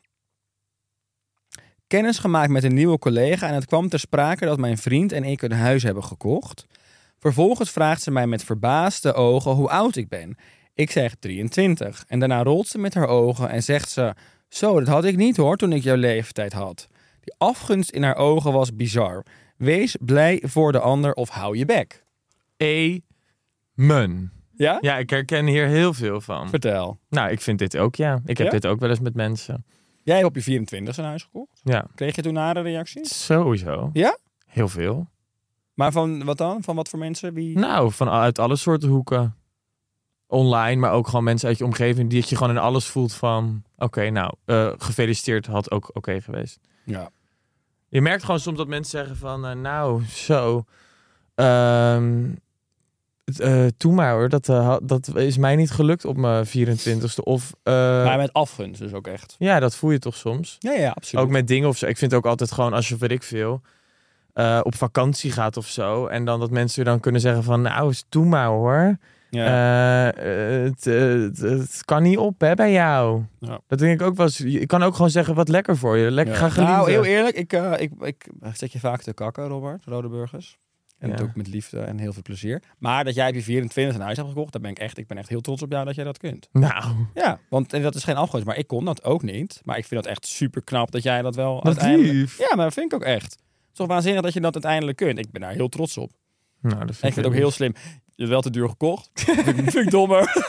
Kennis 1.87 2.19
gemaakt 2.19 2.49
met 2.49 2.63
een 2.63 2.73
nieuwe 2.73 2.99
collega 2.99 3.47
en 3.47 3.53
het 3.53 3.65
kwam 3.65 3.89
ter 3.89 3.99
sprake 3.99 4.45
dat 4.45 4.59
mijn 4.59 4.77
vriend 4.77 5.11
en 5.11 5.23
ik 5.23 5.41
een 5.41 5.51
huis 5.51 5.83
hebben 5.83 6.03
gekocht. 6.03 6.65
Vervolgens 7.25 7.71
vraagt 7.71 8.01
ze 8.01 8.11
mij 8.11 8.27
met 8.27 8.43
verbaasde 8.43 9.13
ogen 9.13 9.51
hoe 9.51 9.69
oud 9.69 9.95
ik 9.95 10.07
ben. 10.09 10.37
Ik 10.73 10.91
zeg 10.91 11.15
23 11.15 12.03
en 12.07 12.19
daarna 12.19 12.43
rolt 12.43 12.67
ze 12.67 12.77
met 12.77 12.93
haar 12.93 13.07
ogen 13.07 13.49
en 13.49 13.63
zegt 13.63 13.89
ze: 13.89 14.13
Zo, 14.47 14.79
dat 14.79 14.87
had 14.87 15.05
ik 15.05 15.15
niet 15.15 15.37
hoor 15.37 15.57
toen 15.57 15.71
ik 15.73 15.83
jouw 15.83 15.95
leeftijd 15.95 16.53
had. 16.53 16.87
Die 17.21 17.33
afgunst 17.37 17.89
in 17.89 18.03
haar 18.03 18.15
ogen 18.15 18.51
was 18.53 18.75
bizar. 18.75 19.25
Wees 19.57 19.97
blij 19.99 20.43
voor 20.45 20.71
de 20.71 20.79
ander 20.79 21.13
of 21.13 21.29
hou 21.29 21.57
je 21.57 21.65
bek. 21.65 22.05
Amen. 23.77 24.31
Ja? 24.55 24.77
Ja, 24.81 24.97
ik 24.97 25.09
herken 25.09 25.45
hier 25.45 25.67
heel 25.67 25.93
veel 25.93 26.21
van. 26.21 26.49
Vertel. 26.49 26.99
Nou, 27.09 27.29
ik 27.31 27.41
vind 27.41 27.59
dit 27.59 27.77
ook, 27.77 27.95
ja. 27.95 28.21
Ik 28.25 28.37
heb 28.37 28.47
Ja? 28.47 28.51
dit 28.53 28.65
ook 28.65 28.79
wel 28.79 28.89
eens 28.89 28.99
met 28.99 29.15
mensen. 29.15 29.65
Jij 30.03 30.15
hebt 30.15 30.27
op 30.27 30.35
je 30.35 30.41
24 30.41 30.97
een 30.97 31.03
huis 31.03 31.23
gekocht. 31.23 31.59
Ja, 31.63 31.85
Kreeg 31.95 32.15
je 32.15 32.21
toen 32.21 32.33
nare 32.33 32.61
reacties? 32.61 33.25
sowieso. 33.25 33.89
Ja? 33.93 34.17
Heel 34.47 34.67
veel. 34.67 35.09
Maar 35.81 35.91
van 35.91 36.23
wat 36.23 36.37
dan? 36.37 36.63
Van 36.63 36.75
wat 36.75 36.89
voor 36.89 36.99
mensen? 36.99 37.33
Wie? 37.33 37.57
Nou, 37.57 37.91
van 37.91 38.09
uit 38.09 38.39
alle 38.39 38.55
soorten 38.55 38.89
hoeken. 38.89 39.35
Online, 40.27 40.75
maar 40.75 40.91
ook 40.91 41.07
gewoon 41.07 41.23
mensen 41.23 41.47
uit 41.47 41.57
je 41.57 41.65
omgeving 41.65 42.09
die 42.09 42.19
dat 42.19 42.29
je 42.29 42.35
gewoon 42.35 42.53
in 42.53 42.61
alles 42.61 42.85
voelt 42.85 43.13
van... 43.13 43.63
Oké, 43.77 44.09
nou, 44.09 44.33
eh, 44.45 44.71
gefeliciteerd 44.77 45.45
had 45.45 45.71
ook 45.71 45.89
oké 45.93 46.21
geweest. 46.21 46.59
Ja. 46.85 47.09
Je 47.89 48.01
merkt 48.01 48.23
gewoon 48.23 48.39
soms 48.39 48.57
dat 48.57 48.67
mensen 48.67 48.99
zeggen 48.99 49.17
van... 49.17 49.45
eh, 49.45 49.55
nou, 49.55 50.03
zo... 50.05 50.65
ehm 51.35 52.29
het, 53.25 53.39
eh, 53.39 53.65
toe 53.77 53.93
maar 53.93 54.11
hoor, 54.11 54.29
dat, 54.29 54.45
dat 54.83 55.15
is 55.15 55.37
mij 55.37 55.55
niet 55.55 55.71
gelukt 55.71 56.05
op 56.05 56.17
mijn 56.17 56.47
24ste. 56.47 57.23
Of, 57.23 57.53
eh, 57.63 57.73
maar 58.03 58.17
met 58.17 58.33
afgunst 58.33 58.81
dus 58.81 58.93
ook 58.93 59.07
echt. 59.07 59.35
ja, 59.39 59.59
dat 59.59 59.75
voel 59.75 59.91
je 59.91 59.99
toch 59.99 60.15
soms. 60.15 60.55
Ja, 60.59 60.71
ja, 60.71 60.89
absoluut. 60.89 61.25
Ook 61.25 61.31
met 61.31 61.47
dingen 61.47 61.69
of 61.69 61.77
zo. 61.77 61.85
Ik 61.85 61.97
vind 61.97 62.13
ook 62.13 62.25
altijd 62.25 62.51
gewoon 62.51 62.73
als 62.73 62.89
je, 62.89 62.97
weet 62.97 63.11
ik 63.11 63.23
veel, 63.23 63.61
eh, 64.33 64.59
op 64.63 64.75
vakantie 64.75 65.31
gaat 65.31 65.57
of 65.57 65.67
zo. 65.67 66.05
En 66.07 66.25
dan 66.25 66.39
dat 66.39 66.49
mensen 66.51 66.85
dan 66.85 66.99
kunnen 66.99 67.21
zeggen 67.21 67.43
van, 67.43 67.61
nou, 67.61 67.89
is 67.89 68.05
toe 68.09 68.25
maar 68.25 68.47
hoor. 68.47 68.97
ja. 69.29 70.11
Eh, 70.11 70.63
het, 70.63 70.83
het, 70.85 71.37
het 71.37 71.85
kan 71.85 72.03
niet 72.03 72.17
op 72.17 72.41
hè, 72.41 72.53
bij 72.53 72.71
jou. 72.71 73.23
Ja. 73.39 73.59
Dat 73.67 73.79
denk 73.79 74.01
ik 74.01 74.07
ook 74.07 74.15
wel 74.15 74.25
eens. 74.25 74.37
Je 74.37 74.65
kan 74.65 74.83
ook 74.83 74.95
gewoon 74.95 75.09
zeggen 75.09 75.35
wat 75.35 75.47
lekker 75.49 75.77
voor 75.77 75.97
je. 75.97 76.11
Lekker 76.11 76.33
Ja. 76.33 76.39
ga 76.39 76.49
genieten. 76.49 76.75
Nou, 76.77 76.91
heel 76.91 77.05
eerlijk, 77.05 77.35
ik, 77.35 77.53
eh, 77.53 77.73
ik, 77.77 77.91
ik 78.01 78.25
zet 78.53 78.71
je 78.71 78.79
vaak 78.79 79.01
te 79.01 79.13
kakken, 79.13 79.47
Robert, 79.47 79.85
Rode 79.85 80.07
Burgers. 80.09 80.59
En 80.99 81.09
dat 81.09 81.21
ook 81.21 81.35
met 81.35 81.47
liefde 81.47 81.79
en 81.79 81.97
heel 81.97 82.13
veel 82.13 82.21
plezier. 82.21 82.61
Maar 82.77 83.03
dat 83.03 83.15
jij 83.15 83.27
op 83.29 83.33
je 83.35 83.41
24 83.41 83.95
een 83.95 84.01
huis 84.01 84.17
hebt 84.17 84.29
gekocht, 84.29 84.51
daar 84.51 84.61
ben 84.61 84.71
ik 84.71 84.79
echt, 84.79 84.97
ik 84.97 85.07
ben 85.07 85.17
echt 85.17 85.29
heel 85.29 85.41
trots 85.41 85.61
op 85.61 85.71
jou 85.71 85.85
dat 85.85 85.95
jij 85.95 86.03
dat 86.03 86.17
kunt. 86.17 86.49
Nou, 86.51 86.83
Ja, 87.13 87.39
want 87.49 87.73
en 87.73 87.81
dat 87.81 87.95
is 87.95 88.03
geen 88.03 88.15
afgunst, 88.15 88.45
maar 88.45 88.57
ik 88.57 88.67
kon 88.67 88.85
dat 88.85 89.03
ook 89.03 89.21
niet. 89.23 89.61
Maar 89.63 89.77
ik 89.77 89.85
vind 89.85 90.03
dat 90.03 90.11
echt 90.11 90.25
super 90.25 90.63
knap 90.63 90.91
dat 90.91 91.03
jij 91.03 91.21
dat 91.21 91.35
wel 91.35 91.63
lief. 91.81 92.37
Ja, 92.37 92.55
maar 92.55 92.65
dat 92.65 92.73
vind 92.73 92.93
ik 92.93 92.99
ook 92.99 93.05
echt. 93.05 93.37
Is 93.71 93.77
toch 93.77 93.87
waanzinnig 93.87 94.21
dat 94.21 94.33
je 94.33 94.41
dat 94.41 94.53
uiteindelijk 94.53 94.97
kunt. 94.97 95.19
Ik 95.19 95.31
ben 95.31 95.41
daar 95.41 95.51
heel 95.51 95.69
trots 95.69 95.97
op. 95.97 96.11
Nou, 96.61 96.75
dat 96.75 96.83
En 96.83 96.89
ik 96.89 96.95
vind 96.95 97.15
het 97.15 97.25
ook 97.25 97.33
heel 97.33 97.51
slim. 97.51 97.73
Je 98.05 98.27
hebt 98.27 98.29
wel 98.29 98.41
te 98.41 98.49
duur 98.49 98.69
gekocht. 98.69 99.09
vind, 99.13 99.57
ik, 99.57 99.71
vind 99.71 99.91
dommer. 99.91 100.19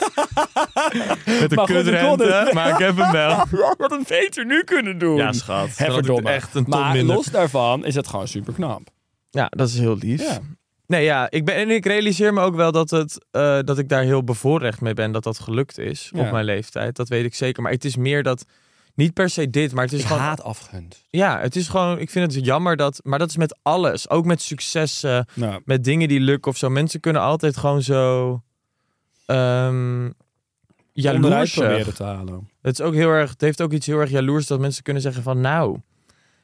Met 1.41 1.57
een 1.57 1.65
kutrente, 1.65 2.49
maar 2.53 2.69
ik 2.69 2.77
heb 2.77 2.97
hem 2.97 3.11
wel. 3.11 3.31
Had 3.77 3.91
het 3.91 4.07
beter 4.07 4.45
nu 4.45 4.63
kunnen 4.63 4.97
doen. 4.97 5.15
Ja, 5.15 5.31
schat. 5.31 5.47
Dan 5.77 5.87
had 5.87 5.87
ik 5.87 5.93
verdomme. 5.93 6.29
Echt 6.29 6.55
een 6.55 6.65
ton 6.65 6.79
maar 6.79 6.93
minder. 6.93 7.15
los 7.15 7.25
daarvan 7.25 7.85
is 7.85 7.95
het 7.95 8.07
gewoon 8.07 8.27
super 8.27 8.53
knap. 8.53 8.81
Ja, 9.29 9.47
dat 9.49 9.67
is 9.67 9.79
heel 9.79 9.97
lief. 9.97 10.21
Ja. 10.21 10.39
Nee, 10.87 11.03
ja, 11.03 11.29
ik 11.31 11.45
ben 11.45 11.55
en 11.55 11.69
ik 11.69 11.85
realiseer 11.85 12.33
me 12.33 12.41
ook 12.41 12.55
wel 12.55 12.71
dat 12.71 12.89
het 12.89 13.25
eh, 13.31 13.59
dat 13.61 13.77
ik 13.77 13.89
daar 13.89 14.03
heel 14.03 14.23
bevoorrecht 14.23 14.81
mee 14.81 14.93
ben 14.93 15.11
dat 15.11 15.23
dat 15.23 15.39
gelukt 15.39 15.77
is 15.77 16.09
Ja. 16.13 16.21
op 16.25 16.31
mijn 16.31 16.45
leeftijd. 16.45 16.95
Dat 16.95 17.09
weet 17.09 17.25
ik 17.25 17.35
zeker. 17.35 17.63
Maar 17.63 17.71
het 17.71 17.85
is 17.85 17.95
meer 17.95 18.23
dat 18.23 18.45
niet 18.95 19.13
per 19.13 19.29
se 19.29 19.49
dit, 19.49 19.73
maar 19.73 19.83
het 19.83 19.93
is 19.93 19.99
ik 19.99 20.05
gewoon 20.05 20.21
haat 20.21 20.43
afgunst. 20.43 21.03
ja, 21.09 21.39
het 21.39 21.55
is 21.55 21.67
gewoon. 21.67 21.99
Ik 21.99 22.09
vind 22.09 22.33
het 22.35 22.45
jammer 22.45 22.75
dat, 22.75 22.99
maar 23.03 23.19
dat 23.19 23.29
is 23.29 23.37
met 23.37 23.57
alles, 23.61 24.09
ook 24.09 24.25
met 24.25 24.41
successen, 24.41 25.27
Nou, 25.33 25.61
met 25.65 25.83
dingen 25.83 26.07
die 26.07 26.19
lukken 26.19 26.51
of 26.51 26.57
zo. 26.57 26.69
Mensen 26.69 26.99
kunnen 26.99 27.21
altijd 27.21 27.57
gewoon 27.57 27.81
zo 27.81 28.41
ehm 29.25 30.11
onderuit 30.95 31.13
jaloers. 31.23 31.53
proberen 31.53 31.93
te 31.93 32.03
halen. 32.03 32.49
Het 32.61 32.79
is 32.79 32.85
ook 32.85 32.93
heel 32.93 33.09
erg. 33.09 33.29
Het 33.29 33.41
heeft 33.41 33.61
ook 33.61 33.71
iets 33.71 33.85
heel 33.85 33.99
erg 33.99 34.09
jaloers 34.09 34.47
dat 34.47 34.59
mensen 34.59 34.83
kunnen 34.83 35.01
zeggen 35.01 35.23
van 35.23 35.41
nou, 35.41 35.79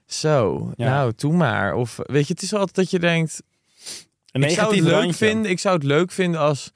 zo, 0.06 0.72
Ja. 0.76 0.90
nou, 0.90 1.14
doe 1.16 1.34
maar. 1.34 1.74
Of 1.74 2.00
weet 2.04 2.28
je, 2.28 2.34
het 2.34 2.42
is 2.42 2.54
altijd 2.54 2.76
dat 2.76 2.90
je 2.92 3.00
denkt. 3.00 3.44
Een 4.32 4.44
ik 4.44 4.50
zou 4.50 4.76
het 4.76 4.84
leuk 4.84 4.94
randje. 4.94 5.14
vinden. 5.14 5.52
Ik 5.52 5.60
zou 5.60 5.76
het 5.76 5.84
leuk 5.84 6.12
vinden 6.12 6.40
als, 6.42 6.72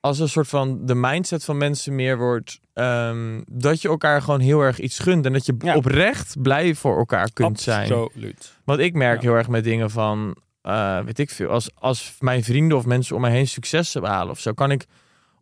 als 0.00 0.18
een 0.18 0.28
soort 0.28 0.48
van 0.48 0.86
de 0.86 0.94
mindset 0.94 1.44
van 1.44 1.56
mensen 1.56 1.94
meer 1.94 2.18
wordt. 2.18 2.60
ehm, 2.74 3.40
dat 3.52 3.82
je 3.82 3.88
elkaar 3.88 4.22
gewoon 4.22 4.40
heel 4.40 4.60
erg 4.60 4.78
iets 4.78 4.98
gunt. 4.98 5.26
En 5.26 5.32
dat 5.32 5.46
je 5.46 5.54
Ja. 5.58 5.76
oprecht 5.76 6.42
blij 6.42 6.74
voor 6.74 6.98
elkaar 6.98 7.30
kunt 7.32 7.60
zijn. 7.60 7.92
Absoluut. 7.92 8.52
Want 8.64 8.80
ik 8.80 8.94
merk 8.94 9.22
Ja. 9.22 9.28
heel 9.28 9.36
erg 9.36 9.48
met 9.48 9.64
dingen 9.64 9.90
van. 9.90 10.36
eh, 10.62 10.98
weet 11.00 11.18
ik 11.18 11.30
veel. 11.30 11.48
Als, 11.48 11.70
als 11.74 12.14
mijn 12.18 12.44
vrienden 12.44 12.76
of 12.76 12.86
mensen 12.86 13.14
om 13.16 13.20
mij 13.20 13.30
heen 13.30 13.48
successen 13.48 14.00
behalen 14.00 14.30
of 14.30 14.38
zo. 14.40 14.52
Kan 14.52 14.70
ik 14.70 14.86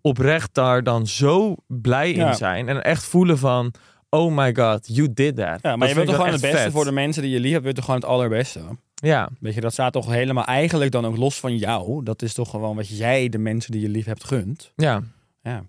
oprecht 0.00 0.54
daar 0.54 0.82
dan 0.82 1.06
zo 1.06 1.54
blij 1.66 2.14
Ja. 2.14 2.28
in 2.28 2.34
zijn. 2.34 2.68
En 2.68 2.82
echt 2.84 3.04
voelen 3.04 3.38
van. 3.38 3.72
Oh 4.10 4.36
my 4.36 4.54
god, 4.54 4.86
you 4.96 5.08
did 5.14 5.36
that. 5.36 5.58
Ja, 5.62 5.76
maar 5.76 5.78
Dat 5.78 5.88
je 5.88 5.94
wilt 5.94 6.06
toch 6.06 6.16
gewoon 6.16 6.32
het 6.32 6.40
beste 6.40 6.56
vet. 6.56 6.72
voor 6.72 6.84
de 6.84 6.92
mensen 6.92 7.22
die 7.22 7.30
je 7.30 7.40
lief 7.40 7.50
hebt, 7.50 7.60
wil 7.62 7.70
je 7.70 7.76
toch 7.76 7.84
gewoon 7.84 8.00
het 8.00 8.08
allerbeste. 8.10 8.60
Ja, 9.00 9.28
Weet 9.40 9.54
je, 9.54 9.60
dat 9.60 9.72
staat 9.72 9.92
toch 9.92 10.10
helemaal 10.10 10.44
eigenlijk 10.44 10.90
dan 10.90 11.06
ook 11.06 11.16
los 11.16 11.40
van 11.40 11.56
jou. 11.56 12.02
Dat 12.04 12.22
is 12.22 12.34
toch 12.34 12.50
gewoon 12.50 12.76
wat 12.76 12.88
jij 12.98 13.28
de 13.28 13.38
mensen 13.38 13.72
die 13.72 13.80
je 13.80 13.88
lief 13.88 14.04
hebt 14.04 14.24
gunt. 14.24 14.72
ja. 14.76 15.02
Ja. 15.42 15.64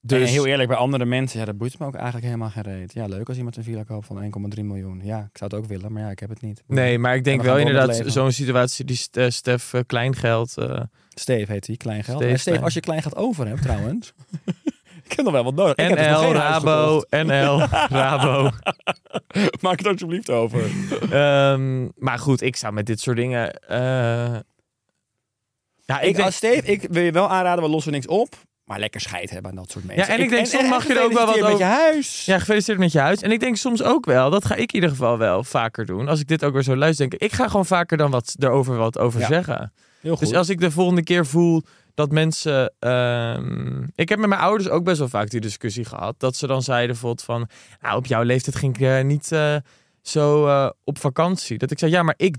Dus 0.00 0.20
En 0.20 0.26
heel 0.26 0.46
eerlijk, 0.46 0.68
bij 0.68 0.78
andere 0.78 1.04
mensen, 1.04 1.38
ja, 1.40 1.44
dat 1.44 1.56
boeit 1.56 1.78
me 1.78 1.86
ook 1.86 1.94
eigenlijk 1.94 2.24
helemaal 2.24 2.50
geen 2.50 2.62
reet. 2.62 2.92
Ja, 2.92 3.06
leuk 3.06 3.28
als 3.28 3.36
iemand 3.36 3.56
een 3.56 3.64
villa 3.64 3.82
koopt 3.82 4.06
van 4.06 4.22
1,3 4.56 4.62
miljoen. 4.64 5.00
Ja, 5.04 5.18
ik 5.18 5.38
zou 5.38 5.50
het 5.50 5.54
ook 5.54 5.66
willen, 5.66 5.92
maar 5.92 6.02
ja, 6.02 6.10
ik 6.10 6.18
heb 6.18 6.28
het 6.28 6.40
niet. 6.40 6.62
Nee, 6.66 6.98
maar 6.98 7.14
ik 7.16 7.24
denk 7.24 7.38
En 7.38 7.44
we 7.44 7.50
wel 7.50 7.58
inderdaad 7.58 8.02
zo'n 8.06 8.32
situatie 8.32 8.84
die 8.84 9.00
eh, 9.12 9.28
Stef 9.28 9.72
eh, 9.74 9.80
Kleingeld. 9.86 10.58
eh 10.58 10.80
Steve 11.14 11.52
heet 11.52 11.66
hij, 11.66 11.76
kleingeld. 11.76 12.22
Steve 12.22 12.36
Steve, 12.36 12.60
als 12.60 12.74
je 12.74 12.80
kleingeld 12.80 13.16
over 13.16 13.46
hebt 13.46 13.62
trouwens. 13.62 14.12
ik 15.08 15.12
heb 15.16 15.24
nog 15.24 15.32
wel 15.34 15.44
wat 15.44 15.54
nodig. 15.54 15.74
Dus 15.74 15.88
nog 15.88 15.98
NL, 15.98 16.34
huis 16.34 16.62
Rabo. 16.62 17.02
NL, 17.10 17.60
Rabo. 18.00 18.50
Maak 19.60 19.78
het 19.78 19.86
alsjeblieft 19.86 20.30
over. 20.30 20.60
Ehm, 21.10 21.82
maar 21.96 22.18
goed, 22.18 22.42
ik 22.42 22.56
zou 22.56 22.72
met 22.72 22.86
dit 22.86 23.00
soort 23.00 23.16
dingen. 23.16 23.54
eh, 23.60 23.78
ja, 25.84 26.00
Ik, 26.00 26.08
ik 26.08 26.14
denk, 26.14 26.26
als 26.26 26.36
Steve, 26.36 26.66
ik 26.72 26.86
wil 26.90 27.02
je 27.02 27.12
wel 27.12 27.28
aanraden, 27.30 27.64
we 27.64 27.70
lossen 27.70 27.92
niks 27.92 28.06
op. 28.06 28.34
Maar 28.64 28.78
lekker 28.78 29.00
scheid 29.00 29.30
hebben 29.30 29.50
aan 29.50 29.56
dat 29.56 29.70
soort 29.70 29.84
mensen. 29.84 30.06
Ja, 30.06 30.12
en 30.18 30.20
ik 30.24 30.30
denk, 30.30 30.46
soms 30.46 30.68
mag 30.68 30.86
je 30.86 30.94
er 30.94 31.04
ook 31.04 31.12
wel 31.12 31.26
wat 31.26 31.34
gefeliciteerd 31.34 31.58
met 31.58 31.68
je 31.68 31.74
over- 31.74 31.92
huis. 31.92 32.24
ja, 32.24 32.38
gefeliciteerd 32.38 32.78
met 32.78 32.92
je 32.92 32.98
huis. 32.98 33.20
En 33.22 33.30
ik 33.32 33.40
denk 33.40 33.56
soms 33.56 33.82
ook 33.82 34.04
wel, 34.06 34.30
dat 34.30 34.44
ga 34.44 34.54
ik 34.54 34.68
in 34.68 34.74
ieder 34.74 34.90
geval 34.90 35.18
wel 35.18 35.44
vaker 35.44 35.86
doen. 35.86 36.08
Als 36.08 36.20
ik 36.20 36.28
dit 36.28 36.44
ook 36.44 36.52
weer 36.52 36.62
zo 36.62 36.76
luister, 36.76 37.08
denk 37.08 37.22
ik, 37.22 37.28
ik 37.30 37.34
ga 37.36 37.48
gewoon 37.48 37.66
vaker 37.66 37.96
dan 37.96 38.10
wat 38.10 38.34
erover 38.38 38.76
wat 38.76 38.98
over 38.98 39.20
Ja. 39.20 39.26
zeggen. 39.26 39.72
Heel 40.00 40.16
goed. 40.16 40.28
Dus 40.28 40.36
als 40.36 40.48
ik 40.48 40.60
de 40.60 40.70
volgende 40.70 41.02
keer 41.02 41.26
voel 41.26 41.62
dat 41.96 42.10
mensen. 42.12 42.72
ehm, 42.78 43.82
ik 43.94 44.08
heb 44.08 44.18
met 44.18 44.28
mijn 44.28 44.40
ouders 44.40 44.68
ook 44.68 44.84
best 44.84 44.98
wel 44.98 45.08
vaak 45.08 45.30
die 45.30 45.40
discussie 45.40 45.84
gehad. 45.84 46.14
Dat 46.18 46.36
ze 46.36 46.46
dan 46.46 46.62
zeiden 46.62 46.88
bijvoorbeeld 46.90 47.22
van. 47.24 47.48
Nou, 47.80 47.96
op 47.96 48.06
jouw 48.06 48.22
leeftijd 48.22 48.56
ging 48.56 48.74
ik 48.74 48.80
eh, 48.82 49.04
niet 49.04 49.32
eh, 49.32 49.56
zo 50.02 50.46
eh, 50.46 50.70
op 50.84 50.98
vakantie. 50.98 51.58
Dat 51.58 51.70
ik 51.70 51.78
zei, 51.78 51.90
ja, 51.90 52.02
maar 52.02 52.14
ik 52.16 52.36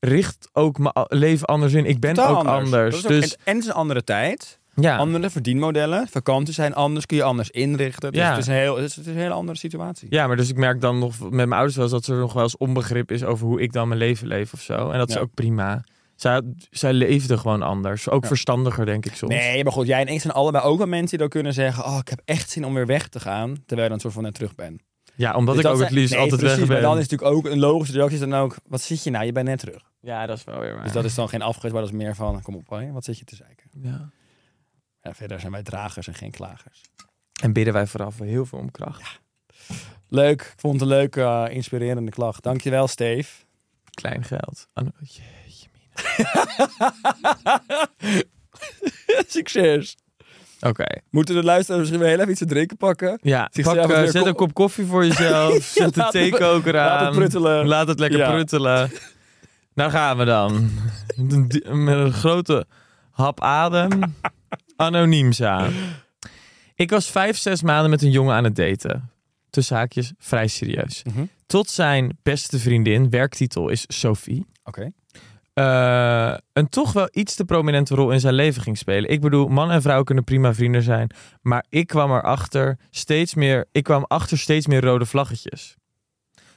richt 0.00 0.48
ook 0.52 0.78
mijn 0.78 0.92
leven 1.08 1.46
anders 1.46 1.72
in. 1.72 1.84
Ik 1.86 2.00
ben 2.00 2.14
Totaal 2.14 2.38
ook 2.38 2.46
anders. 2.46 2.96
Ook- 2.96 3.08
dus 3.10 3.36
en, 3.44 3.54
het 3.54 3.62
is 3.62 3.68
een 3.68 3.74
andere 3.74 4.04
tijd. 4.04 4.58
ja, 4.74 4.96
Andere 4.96 5.30
verdienmodellen. 5.30 6.08
Vakanties 6.08 6.54
zijn 6.54 6.74
anders. 6.74 7.06
Kun 7.06 7.16
je 7.16 7.22
anders 7.22 7.50
inrichten. 7.50 8.12
Dus 8.12 8.20
Ja. 8.20 8.30
het, 8.30 8.38
is 8.38 8.46
een 8.46 8.54
heel, 8.54 8.76
het, 8.76 8.84
is, 8.84 8.96
het 8.96 9.06
is 9.06 9.12
een 9.12 9.18
hele 9.18 9.34
andere 9.34 9.58
situatie. 9.58 10.06
ja, 10.10 10.26
maar 10.26 10.36
dus 10.36 10.48
ik 10.48 10.56
merk 10.56 10.80
dan 10.80 10.98
nog 10.98 11.20
met 11.20 11.30
mijn 11.30 11.52
ouders 11.52 11.74
wel 11.74 11.84
eens 11.84 11.92
dat 11.94 12.06
er 12.06 12.16
nog 12.16 12.32
wel 12.32 12.42
eens 12.42 12.56
onbegrip 12.56 13.10
is 13.10 13.24
over 13.24 13.46
hoe 13.46 13.60
ik 13.60 13.72
dan 13.72 13.88
mijn 13.88 14.00
leven 14.00 14.26
leef 14.26 14.52
of 14.52 14.60
zo. 14.60 14.90
En 14.90 14.98
dat 14.98 15.08
is 15.08 15.18
ook 15.18 15.34
prima. 15.34 15.84
Zij, 16.20 16.42
zij 16.70 16.92
leefden 16.92 17.38
gewoon 17.38 17.62
anders. 17.62 18.08
Ook 18.08 18.22
Ja. 18.22 18.28
verstandiger, 18.28 18.86
denk 18.86 19.06
ik 19.06 19.14
soms. 19.14 19.32
Nee, 19.34 19.64
maar 19.64 19.72
goed. 19.72 19.86
Jij 19.86 20.00
en 20.00 20.08
ik 20.08 20.20
zijn 20.20 20.32
allebei 20.32 20.64
ook 20.64 20.78
wel 20.78 20.86
mensen 20.86 21.08
die 21.08 21.18
dan 21.18 21.28
kunnen 21.28 21.52
zeggen... 21.52 21.84
Oh, 21.84 21.98
ik 22.00 22.08
heb 22.08 22.20
echt 22.24 22.50
zin 22.50 22.64
om 22.64 22.74
weer 22.74 22.86
weg 22.86 23.08
te 23.08 23.20
gaan. 23.20 23.54
Terwijl 23.66 23.82
je 23.82 23.88
dan 23.88 24.00
soort 24.00 24.12
van 24.14 24.22
net 24.22 24.34
terug 24.34 24.54
bent. 24.54 24.82
Ja, 25.14 25.34
omdat 25.34 25.54
Dus 25.54 25.64
ik 25.64 25.70
ook 25.70 25.80
het 25.80 25.90
liefst 25.90 26.12
nee, 26.12 26.20
altijd 26.20 26.40
precies, 26.40 26.58
weg 26.58 26.68
ben. 26.68 26.76
Maar 26.76 26.90
dan 26.90 26.98
is 26.98 27.08
natuurlijk 27.08 27.36
ook 27.36 27.46
een 27.52 27.58
logische 27.58 27.94
reactie 27.94 28.14
is 28.14 28.20
dan 28.28 28.34
ook... 28.34 28.56
Wat 28.66 28.80
zit 28.80 29.04
je 29.04 29.10
nou? 29.10 29.24
Je 29.24 29.32
bent 29.32 29.46
net 29.46 29.58
terug. 29.58 29.82
Ja, 30.00 30.26
dat 30.26 30.36
is 30.36 30.44
wel 30.44 30.60
weer 30.60 30.74
waar. 30.74 30.82
Dus 30.84 30.92
dat 30.92 31.04
is 31.04 31.14
dan 31.14 31.28
geen 31.28 31.42
afgunst, 31.42 31.72
maar 31.72 31.82
dat 31.84 31.92
is 31.92 31.96
meer 31.96 32.14
van... 32.14 32.42
Kom 32.42 32.54
op, 32.54 32.70
hè, 32.70 32.92
wat 32.92 33.04
zit 33.04 33.18
je 33.18 33.24
te 33.24 33.36
zeiken? 33.36 33.66
ja. 33.82 34.10
Ja, 35.02 35.14
verder 35.14 35.40
zijn 35.40 35.52
wij 35.52 35.62
dragers 35.62 36.06
en 36.06 36.14
geen 36.14 36.30
klagers. 36.30 36.82
En 37.42 37.52
bidden 37.52 37.74
wij 37.74 37.86
vooral 37.86 38.10
voor 38.10 38.26
heel 38.26 38.46
veel 38.46 38.58
om 38.58 38.70
kracht. 38.70 39.20
Leuk. 40.08 40.40
Ik 40.40 40.54
vond 40.56 40.72
het 40.72 40.82
een 40.82 40.88
leuke, 40.96 41.22
eh, 41.22 41.54
inspirerende 41.54 42.10
klacht. 42.10 42.42
Dankjewel, 42.42 42.88
Steve. 42.88 43.44
Klein 43.90 44.24
geld. 44.24 44.68
Succes. 49.28 49.96
Oké. 50.60 50.84
Moeten 51.10 51.34
de 51.34 51.42
luisteraars 51.42 51.80
misschien 51.80 52.00
weer 52.00 52.08
heel 52.10 52.18
even 52.18 52.30
iets 52.30 52.40
te 52.40 52.46
drinken 52.46 52.76
pakken? 52.76 53.18
Ja, 53.22 53.50
pak, 53.62 53.76
eh, 53.76 54.04
zet 54.04 54.26
een 54.26 54.34
kop 54.34 54.54
koffie 54.54 54.84
voor 54.86 55.06
jezelf. 55.06 55.62
Zet 55.74 55.94
de 55.94 56.08
theekoker 56.10 56.78
aan. 56.78 56.86
laat 56.88 57.00
het 57.06 57.14
pruttelen. 57.14 57.66
Laat 57.66 57.88
het 57.88 57.98
lekker 57.98 58.18
Ja. 58.18 58.30
pruttelen. 58.30 58.90
Daar 59.74 59.90
gaan 59.90 60.16
we 60.16 60.24
dan. 60.24 60.70
Met 61.16 61.64
een 61.64 62.12
grote 62.12 62.66
hap 63.10 63.40
adem. 63.40 64.16
Anoniem. 64.76 65.30
Ik 66.74 66.90
was 66.90 67.10
vijf, 67.10 67.36
zes 67.38 67.62
maanden 67.62 67.90
met 67.90 68.02
een 68.02 68.10
jongen 68.10 68.34
aan 68.34 68.44
het 68.44 68.56
daten. 68.56 69.10
Tussen 69.50 69.76
haakjes, 69.76 70.12
vrij 70.18 70.46
serieus. 70.46 71.02
Mhm. 71.04 71.24
Tot 71.46 71.70
zijn 71.70 72.18
beste 72.22 72.58
vriendin, 72.58 73.10
werktitel 73.10 73.68
is 73.68 73.84
Sophie. 73.88 74.46
Oké. 74.64 74.90
Eh, 75.52 76.34
een 76.52 76.68
toch 76.68 76.92
wel 76.92 77.08
iets 77.10 77.34
te 77.34 77.44
prominente 77.44 77.94
rol 77.94 78.10
in 78.10 78.20
zijn 78.20 78.34
leven 78.34 78.62
ging 78.62 78.78
spelen. 78.78 79.10
Ik 79.10 79.20
bedoel, 79.20 79.48
man 79.48 79.70
en 79.70 79.82
vrouw 79.82 80.02
kunnen 80.02 80.24
prima 80.24 80.54
vrienden 80.54 80.82
zijn, 80.82 81.10
maar 81.42 81.64
ik 81.68 81.86
kwam 81.86 82.10
erachter 82.10 82.78
steeds 82.90 83.34
meer, 83.34 83.66
ik 83.72 83.84
kwam 83.84 84.04
achter 84.08 84.38
steeds 84.38 84.66
meer 84.66 84.80
rode 84.80 85.06
vlaggetjes. 85.06 85.76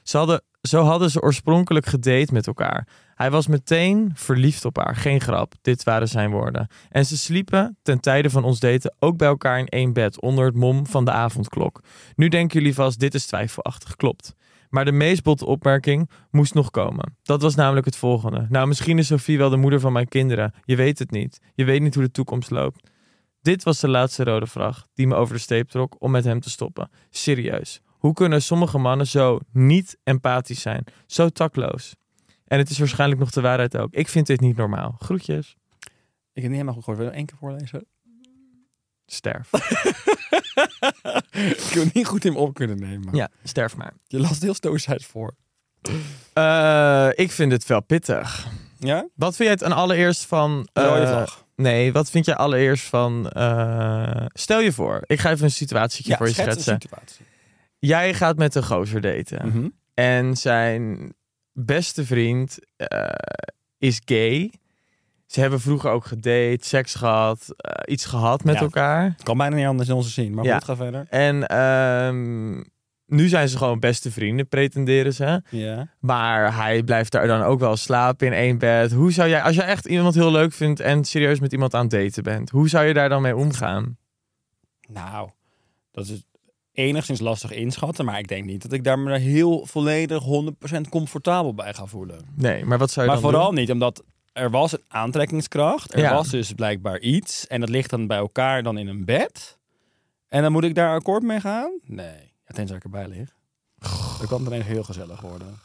Ze 0.04 0.18
hadden, 0.18 0.42
zo 0.62 0.84
hadden 0.84 1.12
ze 1.12 1.22
oorspronkelijk 1.22 1.86
gedate 1.86 2.34
met 2.34 2.48
elkaar. 2.48 2.88
Hij 3.16 3.32
was 3.32 3.48
meteen 3.48 4.12
verliefd 4.14 4.66
op 4.66 4.78
haar, 4.78 4.96
geen 4.96 5.22
grap. 5.22 5.54
Dit 5.62 5.84
waren 5.84 6.08
zijn 6.08 6.32
woorden. 6.32 6.68
En 6.90 7.06
ze 7.06 7.18
sliepen 7.18 7.78
ten 7.82 8.00
tijde 8.00 8.30
van 8.30 8.44
ons 8.44 8.60
daten 8.60 8.96
ook 9.00 9.18
bij 9.18 9.28
elkaar 9.28 9.60
in 9.60 9.68
één 9.68 9.94
bed 9.94 10.22
onder 10.22 10.46
het 10.46 10.56
mom 10.56 10.88
van 10.88 11.06
de 11.06 11.12
avondklok. 11.12 11.82
Nu 12.16 12.28
denken 12.28 12.60
jullie 12.60 12.76
vast, 12.76 13.00
dit 13.00 13.14
is 13.14 13.26
twijfelachtig, 13.26 13.96
klopt. 13.96 14.36
Maar 14.74 14.86
de 14.86 14.92
meest 14.92 15.24
botte 15.24 15.46
opmerking 15.46 16.10
moest 16.32 16.54
nog 16.54 16.72
komen. 16.72 17.18
Dat 17.24 17.42
was 17.42 17.56
namelijk 17.56 17.86
het 17.86 17.96
volgende. 17.96 18.46
Nou, 18.50 18.68
misschien 18.68 18.98
is 18.98 19.08
Sophie 19.08 19.38
wel 19.38 19.50
de 19.50 19.58
moeder 19.58 19.80
van 19.80 19.94
mijn 19.94 20.08
kinderen. 20.08 20.54
Je 20.64 20.76
weet 20.76 21.00
het 21.00 21.12
niet. 21.12 21.40
Je 21.54 21.66
weet 21.66 21.82
niet 21.82 21.94
hoe 21.96 22.04
de 22.04 22.12
toekomst 22.12 22.52
loopt. 22.52 22.90
Dit 23.42 23.64
was 23.64 23.80
de 23.80 23.88
laatste 23.88 24.24
rode 24.24 24.48
vraag 24.48 24.88
die 24.94 25.08
me 25.08 25.16
over 25.16 25.36
de 25.36 25.42
steep 25.42 25.70
trok 25.70 25.96
om 26.00 26.12
met 26.12 26.24
hem 26.24 26.40
te 26.40 26.50
stoppen. 26.50 26.90
Serieus. 27.10 27.82
Hoe 27.88 28.14
kunnen 28.14 28.42
sommige 28.42 28.78
mannen 28.78 29.08
zo 29.08 29.40
niet 29.52 29.98
empathisch 30.04 30.62
zijn? 30.62 30.84
Zo 31.06 31.30
takloos. 31.30 31.96
En 32.46 32.58
het 32.58 32.70
is 32.70 32.78
waarschijnlijk 32.78 33.20
nog 33.20 33.32
de 33.32 33.42
waarheid 33.42 33.78
ook. 33.78 33.94
Ik 33.94 34.08
vind 34.08 34.28
dit 34.28 34.40
niet 34.40 34.58
normaal. 34.58 34.96
Groetjes. 35.00 35.56
Ik 36.34 36.42
heb 36.42 36.52
niet 36.52 36.52
helemaal 36.52 36.74
goed 36.74 36.84
gehoord. 36.84 37.04
Wil 37.04 37.12
je 37.12 37.12
nog 37.12 37.20
één 37.20 37.26
keer 37.26 37.38
voorlezen? 37.38 37.86
Sterf. 39.06 39.50
ik 41.68 41.70
wil 41.74 41.86
niet 41.94 42.08
goed 42.08 42.26
in 42.26 42.36
op 42.36 42.54
kunnen 42.54 42.80
nemen. 42.80 43.16
Ja, 43.16 43.30
sterf 43.44 43.76
maar. 43.78 43.94
Je 44.08 44.20
las 44.20 44.30
het 44.30 44.42
heel 44.42 44.54
stoïcijns 44.54 45.06
voor. 45.06 45.36
Eh, 46.34 47.10
ik 47.16 47.32
vind 47.32 47.52
het 47.52 47.66
wel 47.66 47.82
pittig. 47.84 48.48
Ja? 48.80 49.08
Wat 49.16 49.36
vind 49.36 49.48
jij 49.50 49.58
het 49.58 49.64
aan 49.64 49.78
allereerst 49.78 50.26
van... 50.26 50.68
Vlag. 50.74 51.46
Nee, 51.56 51.94
wat 51.94 52.10
vind 52.10 52.26
jij 52.26 52.36
allereerst 52.36 52.86
van... 52.86 53.30
eh, 53.30 54.26
stel 54.28 54.60
je 54.60 54.72
voor, 54.72 55.02
ik 55.06 55.20
ga 55.20 55.32
even 55.32 55.44
een 55.46 55.52
situatietje 55.52 56.16
voor 56.16 56.28
je 56.28 56.34
schetsen. 56.34 56.80
situatie. 56.82 57.26
Jij 57.80 58.14
gaat 58.14 58.38
met 58.38 58.56
een 58.56 58.64
gozer 58.64 59.02
daten. 59.02 59.48
Mhm. 59.48 59.70
En 59.94 60.38
zijn 60.38 61.14
beste 61.52 62.06
vriend 62.06 62.58
is 63.78 64.02
gay. 64.06 64.52
Ze 65.34 65.40
hebben 65.40 65.60
vroeger 65.62 65.92
ook 65.92 66.06
gedate, 66.06 66.58
seks 66.60 66.96
gehad, 66.96 67.46
eh, 67.58 67.94
iets 67.94 68.06
gehad 68.06 68.44
met 68.44 68.56
Ja. 68.56 68.62
elkaar. 68.62 69.16
Kan 69.24 69.38
bijna 69.38 69.56
niet 69.56 69.66
anders 69.66 69.90
in 69.90 69.96
onze 69.96 70.10
zien. 70.10 70.34
Maar 70.34 70.46
Ja. 70.46 70.54
goed, 70.54 70.64
ga 70.64 70.76
verder. 70.76 71.06
En 71.10 71.48
ehm, 71.48 72.54
nu 73.06 73.28
zijn 73.28 73.50
ze 73.50 73.58
gewoon 73.58 73.80
beste 73.80 74.12
vrienden, 74.12 74.48
pretenderen 74.48 75.14
ze. 75.14 75.42
Ja. 75.50 75.88
Maar 76.00 76.56
hij 76.56 76.84
blijft 76.84 77.12
daar 77.12 77.28
dan 77.28 77.42
ook 77.42 77.60
wel 77.60 77.76
slapen 77.78 78.28
in 78.28 78.34
één 78.34 78.58
bed. 78.58 78.92
Hoe 78.92 79.12
zou 79.12 79.30
jij, 79.30 79.42
als 79.42 79.56
jij 79.56 79.66
echt 79.66 79.86
iemand 79.86 80.16
heel 80.16 80.32
leuk 80.32 80.54
vindt 80.54 80.80
en 80.80 81.04
serieus 81.06 81.40
met 81.40 81.52
iemand 81.52 81.74
aan 81.74 81.82
het 81.82 81.92
daten 81.92 82.24
bent, 82.24 82.50
hoe 82.50 82.70
zou 82.70 82.86
je 82.86 82.94
daar 82.94 83.10
dan 83.10 83.22
mee 83.22 83.36
omgaan? 83.36 83.98
Nou, 84.90 85.30
dat 85.92 86.08
is 86.08 86.24
enigszins 86.74 87.20
lastig 87.20 87.52
inschatten. 87.52 88.06
Maar 88.06 88.20
ik 88.20 88.28
denk 88.28 88.46
niet 88.46 88.62
dat 88.62 88.72
ik 88.72 88.84
daar 88.84 89.00
me 89.00 89.18
heel 89.18 89.66
volledig 89.66 90.24
100% 90.24 90.90
comfortabel 90.90 91.54
bij 91.54 91.74
ga 91.74 91.86
voelen. 91.86 92.20
Nee, 92.36 92.66
maar 92.66 92.78
wat 92.78 92.92
zou 92.92 93.06
je 93.06 93.12
Maar 93.12 93.22
dan 93.22 93.32
vooral 93.32 93.50
doen? 93.50 93.60
niet 93.60 93.72
omdat 93.72 94.04
er 94.34 94.50
was 94.50 94.72
een 94.72 94.84
aantrekkingskracht. 94.88 95.94
Er 95.94 96.00
Ja. 96.00 96.14
was 96.14 96.30
dus 96.30 96.54
blijkbaar 96.54 97.00
iets. 97.00 97.48
En 97.48 97.60
dat 97.60 97.70
ligt 97.70 97.90
dan 97.90 98.08
bij 98.08 98.18
elkaar 98.18 98.64
dan 98.64 98.78
in 98.78 98.88
een 98.88 99.06
bed. 99.06 99.58
En 100.28 100.42
dan 100.42 100.52
moet 100.52 100.64
ik 100.64 100.76
daar 100.76 100.96
akkoord 100.96 101.24
mee 101.24 101.40
gaan? 101.40 101.80
Nee. 101.86 102.32
Ja, 102.48 102.54
tenzij 102.56 102.76
ik 102.78 102.84
erbij 102.84 103.08
lig. 103.08 103.30
Dan 104.18 104.28
kan 104.28 104.40
het 104.40 104.48
ineens 104.48 104.66
heel 104.66 104.84
gezellig 104.84 105.22
worden. 105.22 105.60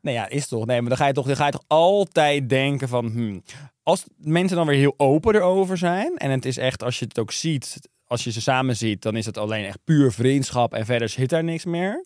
Nee, 0.00 0.14
ja, 0.14 0.28
is 0.28 0.48
toch. 0.48 0.66
Nee, 0.66 0.80
maar 0.80 0.88
dan 0.88 0.98
ga 0.98 1.06
je 1.06 1.12
toch, 1.12 1.26
dan 1.26 1.36
ga 1.36 1.46
je 1.46 1.52
toch 1.52 1.64
altijd 1.66 2.48
denken 2.48 2.88
van... 2.88 3.06
Hmm, 3.06 3.42
als 3.82 4.04
mensen 4.16 4.56
dan 4.56 4.66
weer 4.66 4.78
heel 4.78 4.94
open 4.96 5.34
erover 5.34 5.78
zijn... 5.78 6.16
en 6.16 6.30
het 6.30 6.44
is 6.44 6.56
echt, 6.56 6.82
als 6.82 6.98
je 6.98 7.04
het 7.04 7.18
ook 7.18 7.32
ziet... 7.32 7.78
als 8.06 8.24
je 8.24 8.30
ze 8.32 8.40
samen 8.40 8.76
ziet, 8.76 9.02
dan 9.02 9.16
is 9.16 9.26
het 9.26 9.38
alleen 9.38 9.64
echt 9.64 9.78
puur 9.84 10.12
vriendschap... 10.12 10.74
en 10.74 10.84
verder 10.86 11.08
zit 11.08 11.28
daar 11.28 11.44
niks 11.44 11.64
meer. 11.64 12.04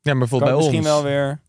Ja, 0.00 0.10
maar 0.10 0.18
bijvoorbeeld 0.18 0.50
bij 0.50 0.58
misschien 0.60 0.78
ons. 0.78 0.86
wel 0.88 1.02
weer... 1.02 1.40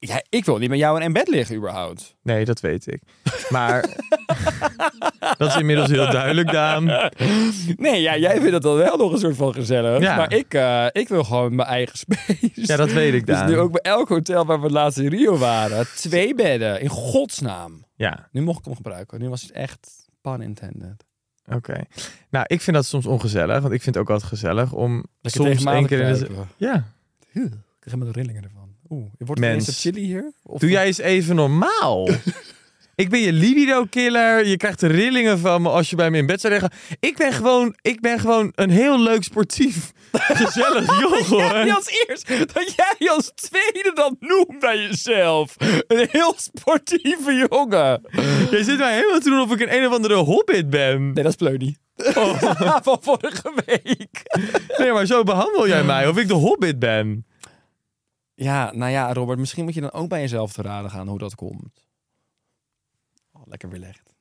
Ja, 0.00 0.22
ik 0.28 0.44
wil 0.44 0.58
niet 0.58 0.68
met 0.68 0.78
jou 0.78 1.00
in 1.02 1.12
bed 1.12 1.28
liggen 1.28 1.56
überhaupt. 1.56 2.16
Nee, 2.22 2.44
dat 2.44 2.60
weet 2.60 2.86
ik. 2.92 3.02
Maar 3.48 3.80
dat 5.38 5.48
is 5.48 5.56
inmiddels 5.56 5.90
heel 5.90 6.10
duidelijk, 6.10 6.52
Daan. 6.52 6.84
Nee, 7.76 8.00
ja, 8.00 8.16
jij 8.16 8.36
vindt 8.36 8.52
het 8.52 8.62
dan 8.62 8.76
wel 8.76 8.96
nog 8.96 9.12
een 9.12 9.18
soort 9.18 9.36
van 9.36 9.54
gezellig. 9.54 10.00
Ja. 10.00 10.16
Maar 10.16 10.32
ik, 10.32 10.54
eh, 10.54 10.86
ik 10.92 11.08
wil 11.08 11.24
gewoon 11.24 11.54
mijn 11.54 11.68
eigen 11.68 11.98
space. 12.08 12.50
Ja, 12.54 12.76
dat 12.76 12.92
weet 12.92 13.14
ik, 13.14 13.26
Dus 13.26 13.36
Daan. 13.36 13.48
nu 13.50 13.58
ook 13.58 13.72
bij 13.72 13.92
elk 13.92 14.08
hotel 14.08 14.46
waar 14.46 14.60
we 14.60 14.70
laatst 14.70 14.98
in 14.98 15.08
Rio 15.08 15.36
waren. 15.38 15.86
Twee 15.94 16.34
bedden, 16.34 16.80
in 16.80 16.88
godsnaam. 16.88 17.84
Ja, 17.94 18.28
Nu 18.32 18.40
mocht 18.42 18.58
ik 18.58 18.64
hem 18.64 18.74
gebruiken. 18.76 19.20
Nu 19.20 19.28
was 19.28 19.42
het 19.42 19.50
echt 19.50 20.08
pun 20.20 20.40
intended. 20.40 21.04
oké. 21.52 21.82
Nou, 22.30 22.44
ik 22.48 22.60
vind 22.60 22.76
dat 22.76 22.86
soms 22.86 23.06
ongezellig, 23.06 23.60
want 23.60 23.72
ik 23.72 23.82
vind 23.82 23.94
het 23.94 24.04
ook 24.04 24.10
altijd 24.10 24.28
gezellig 24.30 24.72
om 24.72 25.04
Lekker 25.20 25.42
soms 25.42 25.56
tegen 25.56 25.72
één 25.72 25.86
keer 25.86 26.00
in 26.00 26.12
de... 26.14 26.28
Ja, 26.56 26.74
Ik 26.74 27.30
krijg 27.32 27.52
helemaal 27.84 28.06
de 28.12 28.20
rillingen 28.20 28.42
ervan. 28.42 28.67
Oeh, 28.90 29.10
wordt 29.18 29.40
het 29.40 29.78
chilly 29.78 30.00
hier? 30.00 30.32
Of 30.42 30.60
doe 30.60 30.70
jij 30.70 30.86
eens 30.86 30.98
even 30.98 31.34
normaal. 31.36 32.08
Ik 32.98 33.10
ben 33.10 33.20
je 33.20 33.32
libido-killer. 33.32 34.46
Je 34.46 34.56
krijgt 34.56 34.82
rillingen 34.82 35.38
van 35.38 35.62
me 35.62 35.68
als 35.68 35.90
je 35.90 35.96
bij 35.96 36.10
me 36.10 36.18
in 36.18 36.26
bed 36.26 36.40
zou 36.40 36.52
liggen. 36.52 36.72
Ik 37.00 37.16
ben 37.16 37.32
gewoon, 37.32 37.76
ik 37.82 38.00
ben 38.00 38.20
gewoon 38.20 38.52
een 38.54 38.70
heel 38.70 39.00
leuk, 39.00 39.22
sportief, 39.22 39.92
gezellig 40.12 41.00
jongen. 41.00 41.66
Jij 41.66 41.74
als 41.74 42.04
eerst, 42.06 42.28
dat 42.54 42.74
jij 42.76 43.10
als 43.10 43.32
tweede 43.34 43.90
dat 43.94 44.14
noemt 44.20 44.58
bij 44.58 44.76
jezelf. 44.78 45.54
Een 45.86 46.08
heel 46.10 46.34
sportieve 46.36 47.46
jongen. 47.50 48.00
Je 48.50 48.60
zit 48.64 48.78
mij 48.78 48.94
helemaal 48.94 49.20
te 49.20 49.30
doen 49.30 49.40
of 49.40 49.52
ik 49.52 49.60
een 49.60 49.74
een 49.74 49.86
of 49.86 49.92
andere 49.92 50.14
hobbit 50.14 50.70
ben. 50.70 51.02
Nee, 51.02 51.24
dat 51.24 51.26
is 51.26 51.34
Pleuny. 51.34 51.76
Oh. 51.96 52.42
Van 52.82 52.98
vorige 53.00 53.52
week. 53.66 54.22
Nee, 54.76 54.92
maar 54.92 55.06
zo 55.06 55.22
behandel 55.22 55.68
jij 55.68 55.84
mij. 55.84 56.08
Of 56.08 56.18
ik 56.18 56.28
de 56.28 56.34
hobbit 56.34 56.78
ben. 56.78 57.26
Ja, 58.40 58.72
nou 58.72 58.90
ja, 58.90 59.12
Robert, 59.12 59.38
misschien 59.38 59.64
moet 59.64 59.74
je 59.74 59.80
dan 59.80 59.92
ook 59.92 60.08
bij 60.08 60.20
jezelf 60.20 60.52
te 60.52 60.62
raden 60.62 60.90
gaan 60.90 61.08
hoe 61.08 61.18
dat 61.18 61.34
komt. 61.34 61.86
Oh, 63.32 63.42
lekker 63.44 63.68
weerlegd. 63.68 64.14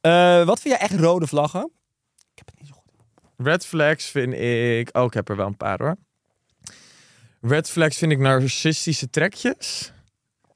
Eh 0.00 0.44
wat 0.44 0.60
vind 0.60 0.74
jij 0.74 0.88
echt 0.88 1.00
rode 1.00 1.26
vlaggen? 1.26 1.70
Ik 2.16 2.38
heb 2.38 2.46
het 2.46 2.58
niet 2.58 2.68
zo 2.68 2.74
goed. 2.74 2.92
Red 3.36 3.66
flags 3.66 4.10
vind 4.10 4.32
ik... 4.32 4.96
Oh, 4.96 5.04
ik 5.04 5.14
heb 5.14 5.28
er 5.28 5.36
wel 5.36 5.46
een 5.46 5.56
paar 5.56 5.78
hoor. 5.78 5.96
Red 7.40 7.70
flags 7.70 7.96
vind 7.96 8.12
ik 8.12 8.18
narcissistische 8.18 9.10
trekjes. 9.10 9.92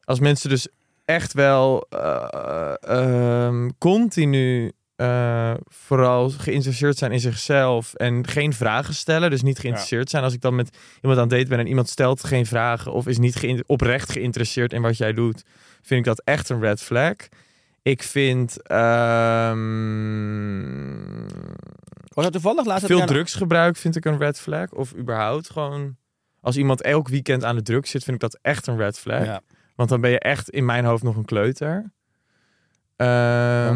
Als 0.04 0.20
mensen 0.20 0.48
dus 0.48 0.68
echt 1.04 1.32
wel 1.32 1.86
eh, 1.88 2.74
ehm, 2.80 3.70
continu 3.78 4.72
eh, 4.96 5.49
vooral 5.72 6.30
geïnteresseerd 6.30 6.98
zijn 6.98 7.12
in 7.12 7.20
zichzelf 7.20 7.94
en 7.94 8.26
geen 8.26 8.52
vragen 8.52 8.94
stellen. 8.94 9.30
Dus 9.30 9.42
niet 9.42 9.58
geïnteresseerd 9.58 10.10
zijn. 10.10 10.24
Als 10.24 10.34
ik 10.34 10.40
dan 10.40 10.54
met 10.54 10.76
iemand 11.00 11.20
aan 11.20 11.28
het 11.28 11.36
date 11.36 11.48
ben 11.48 11.58
en 11.58 11.66
iemand 11.66 11.88
stelt 11.88 12.24
geen 12.24 12.46
vragen 12.46 12.92
of 12.92 13.06
is 13.06 13.18
niet 13.18 13.62
oprecht 13.66 14.12
geïnteresseerd 14.12 14.72
in 14.72 14.82
wat 14.82 14.96
jij 14.96 15.12
doet, 15.12 15.44
vind 15.82 16.00
ik 16.00 16.04
dat 16.04 16.22
echt 16.24 16.48
een 16.48 16.60
red 16.60 16.82
flag. 16.82 17.14
Ik 17.82 18.02
vind 18.02 18.62
ehm, 18.62 19.68
Was 22.08 22.24
dat 22.24 22.32
toevallig 22.32 22.64
laatst? 22.64 22.86
veel 22.86 23.06
drugsgebruik 23.06 23.76
vind 23.76 23.96
ik 23.96 24.04
een 24.04 24.18
red 24.18 24.40
flag. 24.40 24.70
Of 24.70 24.96
überhaupt 24.96 25.50
gewoon... 25.50 25.96
Als 26.40 26.56
iemand 26.56 26.82
elk 26.82 27.08
weekend 27.08 27.44
aan 27.44 27.56
de 27.56 27.62
drugs 27.62 27.90
zit, 27.90 28.04
vind 28.04 28.16
ik 28.16 28.22
dat 28.22 28.38
echt 28.42 28.66
een 28.66 28.76
red 28.76 28.98
flag. 28.98 29.24
Ja, 29.24 29.40
Want 29.74 29.88
dan 29.88 30.00
ben 30.00 30.10
je 30.10 30.18
echt 30.18 30.50
in 30.50 30.64
mijn 30.64 30.84
hoofd 30.84 31.02
nog 31.02 31.16
een 31.16 31.24
kleuter. 31.24 31.92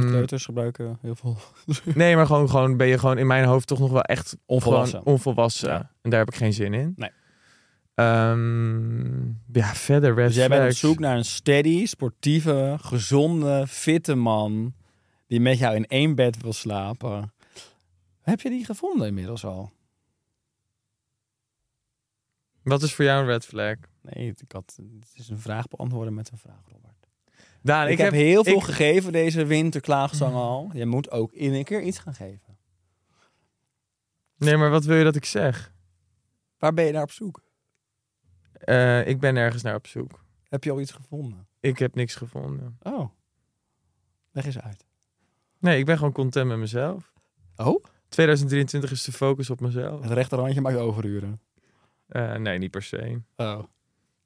Kleuters 0.01 0.45
gebruiken 0.45 0.99
heel 1.01 1.15
veel. 1.15 1.37
nee, 1.95 2.17
maar 2.17 2.27
gewoon, 2.27 2.51
gewoon 2.51 2.77
ben 2.77 2.87
je 2.87 2.99
gewoon 2.99 3.19
in 3.19 3.27
mijn 3.27 3.45
hoofd 3.45 3.67
toch 3.67 3.79
nog 3.79 3.91
wel 3.91 4.03
echt 4.03 4.37
Onvolwassen. 4.47 5.07
onvolwassen. 5.07 5.69
Ja. 5.69 5.91
En 6.03 6.11
daar 6.11 6.19
heb 6.19 6.29
ik 6.29 6.35
geen 6.35 6.53
zin 6.53 6.75
in. 6.75 6.93
Nee. 6.97 7.11
Ehm, 7.95 9.27
ja, 9.53 9.75
verder 9.75 10.15
red 10.15 10.27
Dus 10.27 10.37
jij 10.37 10.49
bent 10.49 10.71
op 10.71 10.77
zoek 10.77 10.99
naar 10.99 11.17
een 11.17 11.25
steady, 11.25 11.87
sportieve, 11.87 12.77
gezonde, 12.81 13.67
fitte 13.69 14.15
man 14.15 14.75
die 15.27 15.41
met 15.41 15.59
jou 15.59 15.75
in 15.75 15.87
één 15.87 16.15
bed 16.15 16.43
wil 16.43 16.53
slapen. 16.53 17.33
Heb 18.21 18.41
je 18.41 18.49
die 18.49 18.65
gevonden 18.65 19.07
inmiddels 19.07 19.45
al? 19.45 19.73
Wat 22.63 22.83
is 22.83 22.95
voor 22.95 23.05
jou 23.05 23.21
een 23.21 23.27
red 23.27 23.47
flag? 23.47 23.77
Nee, 24.03 24.29
ik 24.29 24.53
had, 24.53 24.79
het 25.01 25.13
is 25.15 25.29
een 25.29 25.39
vraag 25.39 25.69
beantwoorden 25.69 26.15
met 26.15 26.31
een 26.31 26.39
vraag, 26.39 26.63
Robert. 26.73 27.09
Daan, 27.65 27.89
ik, 27.89 27.99
heb, 27.99 28.13
heel 28.13 28.45
veel 28.45 28.57
ik- 28.57 28.63
gegeven 28.63 29.13
deze 29.13 29.45
winterklaagzang 29.45 30.35
al. 30.35 30.71
Je 30.73 30.87
moet 30.87 31.11
ook 31.11 31.33
in 31.33 31.53
een 31.55 31.65
keer 31.65 31.83
iets 31.83 31.99
gaan 31.99 32.15
geven. 32.15 32.59
Nee, 34.37 34.57
maar 34.57 34.71
wat 34.71 34.85
wil 34.85 34.97
je 34.97 35.05
dat 35.05 35.17
ik 35.17 35.25
zeg? 35.25 35.73
Waar 36.59 36.75
ben 36.75 36.85
je 36.85 36.93
naar 36.93 37.03
op 37.03 37.11
zoek? 37.11 37.43
Eh, 38.53 39.07
ik 39.07 39.21
ben 39.21 39.37
ergens 39.37 39.63
naar 39.63 39.75
op 39.75 39.87
zoek. 39.87 40.25
Heb 40.49 40.65
je 40.65 40.71
al 40.71 40.81
iets 40.81 40.93
gevonden? 40.93 41.47
Ik 41.61 41.79
heb 41.79 41.95
niks 41.95 42.15
gevonden. 42.15 42.79
Oh, 42.83 43.09
leg 44.33 44.45
eens 44.47 44.61
uit. 44.61 44.85
Nee, 45.59 45.79
ik 45.79 45.85
ben 45.87 45.97
gewoon 45.97 46.13
content 46.13 46.49
met 46.49 46.59
mezelf. 46.59 47.13
Oh? 47.57 47.85
2023 48.09 48.91
is 48.91 49.05
de 49.05 49.13
focus 49.13 49.51
op 49.51 49.61
mezelf. 49.61 50.03
Het 50.03 50.11
rechterhandje 50.13 50.61
maakt 50.61 50.77
overuren. 50.77 51.41
Eh, 52.07 52.35
nee, 52.35 52.59
niet 52.59 52.71
per 52.71 52.83
se. 52.83 53.21
Oh. 53.37 53.63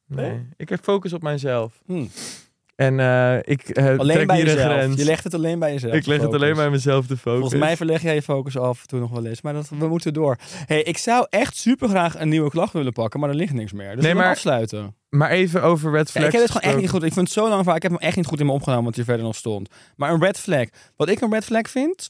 Nee. 0.07 0.33
Oh? 0.33 0.40
Ik 0.57 0.68
heb 0.68 0.83
focus 0.83 1.12
op 1.12 1.22
mijzelf. 1.22 1.83
Hm. 1.87 2.07
En 2.78 3.00
eh, 3.00 3.36
ik 3.42 3.68
eh, 3.68 3.98
Alleen 3.98 4.14
trek 4.14 4.26
bij 4.26 4.36
hier 4.36 4.48
een 4.48 4.54
jezelf. 4.54 4.72
grens. 4.72 4.96
Je 4.96 5.04
legt 5.04 5.24
het 5.24 5.34
alleen 5.34 5.58
bij 5.58 5.72
jezelf. 5.72 5.94
ik 5.94 6.06
leg 6.06 6.20
het 6.20 6.34
alleen 6.34 6.54
bij 6.54 6.70
mezelf 6.70 7.06
de 7.06 7.16
focus. 7.16 7.40
Volgens 7.40 7.60
mij 7.60 7.76
verleg 7.76 8.02
jij 8.02 8.14
je 8.14 8.22
focus 8.22 8.56
af 8.58 8.80
en 8.80 8.86
toe 8.86 9.00
nog 9.00 9.10
wel 9.10 9.26
eens. 9.26 9.42
Maar 9.42 9.52
dat, 9.52 9.68
we 9.78 9.88
moeten 9.88 10.12
door. 10.14 10.36
Hey, 10.66 10.82
ik 10.82 10.98
zou 10.98 11.26
echt 11.30 11.56
super 11.56 11.88
graag 11.88 12.20
een 12.20 12.28
nieuwe 12.28 12.50
klacht 12.50 12.72
willen 12.72 12.92
pakken, 12.92 13.20
maar 13.20 13.28
er 13.28 13.34
ligt 13.34 13.52
niks 13.52 13.72
meer. 13.72 13.94
Dus 13.94 14.04
Nee, 14.04 14.12
we 14.12 14.18
maar- 14.18 14.30
afsluiten. 14.30 14.94
Maar 15.08 15.30
even 15.30 15.62
over 15.62 15.90
red 15.92 16.06
Ja, 16.06 16.12
flags. 16.20 16.26
ik 16.26 16.32
heb 16.32 16.42
het 16.42 16.50
gewoon 16.50 16.72
echt 16.72 16.80
niet 16.80 16.90
goed. 16.90 17.02
Ik 17.02 17.12
vind 17.12 17.26
het 17.26 17.34
zo 17.36 17.48
lang 17.48 17.64
vaak. 17.64 17.76
Ik 17.76 17.82
heb 17.82 17.90
hem 17.90 18.00
echt 18.00 18.16
niet 18.16 18.26
goed 18.26 18.40
in 18.40 18.46
me 18.46 18.52
opgenomen, 18.52 18.84
want 18.84 18.96
hier 18.96 19.04
verder 19.04 19.24
nog 19.24 19.36
stond. 19.36 19.68
Maar 19.96 20.12
een 20.12 20.20
red 20.20 20.38
flag. 20.38 20.64
Wat 20.96 21.08
ik 21.08 21.20
een 21.20 21.32
red 21.32 21.44
flag 21.44 21.70
vind. 21.70 22.08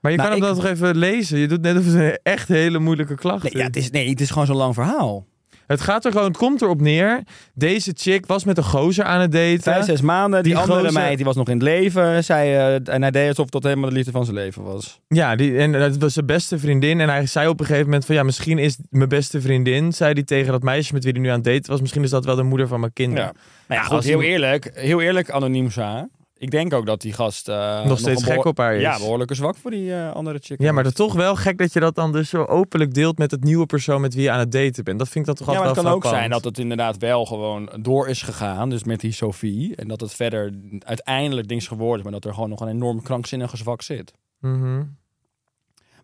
Maar 0.00 0.10
je 0.10 0.16
Nou, 0.16 0.28
kan 0.30 0.38
hem 0.38 0.48
ik- 0.48 0.54
dan 0.54 0.64
toch 0.64 0.72
even 0.74 0.96
lezen? 0.96 1.38
Je 1.38 1.48
doet 1.48 1.60
net 1.62 1.76
of 1.78 1.84
het 1.84 1.94
een 1.94 2.18
echt 2.22 2.48
hele 2.48 2.78
moeilijke 2.78 3.14
klacht 3.14 3.42
Nee, 3.42 3.56
ja, 3.56 3.64
het 3.66 3.76
is, 3.76 3.90
nee, 3.90 4.08
het 4.08 4.20
is 4.20 4.30
gewoon 4.30 4.46
zo'n 4.46 4.56
lang 4.56 4.74
verhaal. 4.74 5.26
Het 5.70 5.80
gaat 5.80 6.04
er 6.04 6.12
gewoon, 6.12 6.26
het 6.26 6.36
komt 6.36 6.62
erop 6.62 6.80
neer. 6.80 7.22
Deze 7.54 7.92
chick 7.96 8.26
was 8.26 8.44
met 8.44 8.56
een 8.58 8.64
gozer 8.64 9.04
aan 9.04 9.20
het 9.20 9.32
daten. 9.32 9.62
Vijf, 9.62 9.84
zes 9.84 10.00
maanden. 10.00 10.42
Die, 10.42 10.52
Die 10.52 10.62
andere 10.62 10.80
gozer- 10.80 11.00
meid 11.00 11.16
die 11.16 11.24
was 11.24 11.36
nog 11.36 11.48
in 11.48 11.54
het 11.54 11.62
leven. 11.62 12.24
Zij, 12.24 12.46
eh, 12.76 12.94
en 12.94 13.02
hij 13.02 13.10
deed 13.10 13.28
alsof 13.28 13.48
dat 13.48 13.62
helemaal 13.62 13.88
de 13.88 13.94
liefde 13.94 14.10
van 14.10 14.24
zijn 14.24 14.36
leven 14.36 14.62
was. 14.62 15.00
Ja, 15.08 15.36
die, 15.36 15.56
en 15.58 15.72
het 15.72 15.98
was 15.98 16.12
zijn 16.12 16.26
beste 16.26 16.58
vriendin. 16.58 17.00
En 17.00 17.08
hij 17.08 17.26
zei 17.26 17.48
op 17.48 17.60
een 17.60 17.66
gegeven 17.66 17.84
moment 17.86 18.04
van 18.04 18.14
ja, 18.14 18.22
misschien 18.22 18.58
is 18.58 18.76
mijn 18.90 19.08
beste 19.08 19.40
vriendin, 19.40 19.92
zei 19.92 20.12
hij 20.12 20.22
tegen 20.22 20.52
dat 20.52 20.62
meisje 20.62 20.92
met 20.92 21.04
wie 21.04 21.12
hij 21.12 21.22
nu 21.22 21.28
aan 21.28 21.34
het 21.34 21.44
daten 21.44 21.70
was, 21.70 21.80
misschien 21.80 22.02
is 22.02 22.10
dat 22.10 22.24
wel 22.24 22.36
de 22.36 22.42
moeder 22.42 22.68
van 22.68 22.80
mijn 22.80 22.92
kinderen. 22.92 23.24
Ja. 23.24 23.32
Maar 23.66 23.76
ja, 23.76 23.82
Als 23.84 23.92
goed, 23.92 24.04
heel 24.04 24.22
eerlijk. 24.22 24.70
Heel 24.74 25.00
eerlijk, 25.00 25.30
anoniem 25.30 25.70
Sa. 25.70 26.08
Ik 26.42 26.50
denk 26.50 26.72
ook 26.72 26.86
dat 26.86 27.00
die 27.00 27.12
gast... 27.12 27.48
eh, 27.48 27.84
Nog 27.84 27.98
steeds 27.98 28.24
gek 28.24 28.44
op 28.44 28.58
haar 28.58 28.74
is. 28.74 28.80
Ja, 28.82 28.98
behoorlijke 28.98 29.34
zwak 29.34 29.56
voor 29.56 29.70
die 29.70 29.94
eh, 29.94 30.12
andere 30.12 30.38
chick. 30.42 30.60
Ja, 30.60 30.72
maar 30.72 30.82
dat 30.82 30.92
is 30.92 30.98
toch 30.98 31.14
wel 31.14 31.36
gek 31.36 31.58
dat 31.58 31.72
je 31.72 31.80
dat 31.80 31.94
dan 31.94 32.12
dus 32.12 32.28
zo 32.28 32.44
openlijk 32.44 32.94
deelt 32.94 33.18
met 33.18 33.30
het 33.30 33.44
nieuwe 33.44 33.66
persoon 33.66 34.00
met 34.00 34.14
wie 34.14 34.22
je 34.22 34.30
aan 34.30 34.38
het 34.38 34.52
daten 34.52 34.84
bent. 34.84 34.98
Dat 34.98 35.08
vind 35.08 35.28
ik 35.28 35.36
dan 35.36 35.46
toch 35.46 35.54
Ja, 35.54 35.60
maar 35.60 35.68
altijd 35.68 35.86
het 35.86 35.94
kan 35.94 36.02
wel 36.02 36.10
ook 36.12 36.18
zijn 36.18 36.30
dat 36.30 36.44
het 36.44 36.58
inderdaad 36.58 36.96
wel 36.98 37.26
gewoon 37.26 37.70
door 37.80 38.08
is 38.08 38.22
gegaan. 38.22 38.70
Dus 38.70 38.84
met 38.84 39.00
die 39.00 39.12
Sophie. 39.12 39.76
En 39.76 39.88
dat 39.88 40.00
het 40.00 40.14
verder 40.14 40.52
uiteindelijk 40.78 41.48
dings 41.48 41.66
geworden 41.68 41.96
is. 41.98 42.02
Maar 42.02 42.12
dat 42.12 42.24
er 42.24 42.34
gewoon 42.34 42.48
nog 42.50 42.60
een 42.60 42.68
enorm 42.68 43.02
krankzinnige 43.02 43.56
zwak 43.56 43.82
zit. 43.82 44.12
Mhm. 44.40 44.82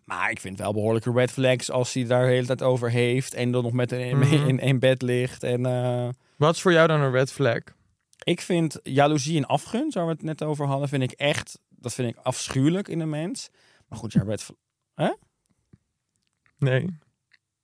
Maar 0.05 0.31
ik 0.31 0.39
vind 0.39 0.59
wel 0.59 0.73
behoorlijke 0.73 1.11
red 1.11 1.31
flags 1.31 1.71
als 1.71 1.93
hij 1.93 2.05
daar 2.05 2.25
de 2.25 2.31
hele 2.31 2.45
tijd 2.45 2.63
over 2.63 2.89
heeft. 2.91 3.33
En 3.33 3.51
dan 3.51 3.63
nog 3.63 3.71
met 3.73 3.91
een, 3.91 4.17
Mhm. 4.17 4.47
in 4.47 4.59
één 4.59 4.79
bed 4.79 5.01
ligt. 5.01 5.43
En 5.43 5.65
eh, 5.65 6.07
Wat 6.37 6.55
is 6.55 6.61
voor 6.61 6.71
jou 6.71 6.87
dan 6.87 7.01
een 7.01 7.11
red 7.11 7.31
flag? 7.31 7.59
Ik 8.27 8.41
vind 8.41 8.79
jaloezie 8.83 9.37
en 9.37 9.45
afgunst, 9.45 9.95
waar 9.95 10.05
we 10.05 10.11
het 10.11 10.21
net 10.21 10.43
over 10.43 10.65
hadden, 10.65 10.89
vind 10.89 11.03
ik 11.03 11.11
echt... 11.11 11.59
Dat 11.69 11.93
vind 11.93 12.09
ik 12.09 12.23
afschuwelijk 12.23 12.87
in 12.87 12.99
een 12.99 13.09
mens. 13.09 13.49
Maar 13.87 13.99
goed, 13.99 14.13
ja, 14.13 14.23
red 14.23 14.43
flag... 14.43 15.15
Nee, 16.57 16.97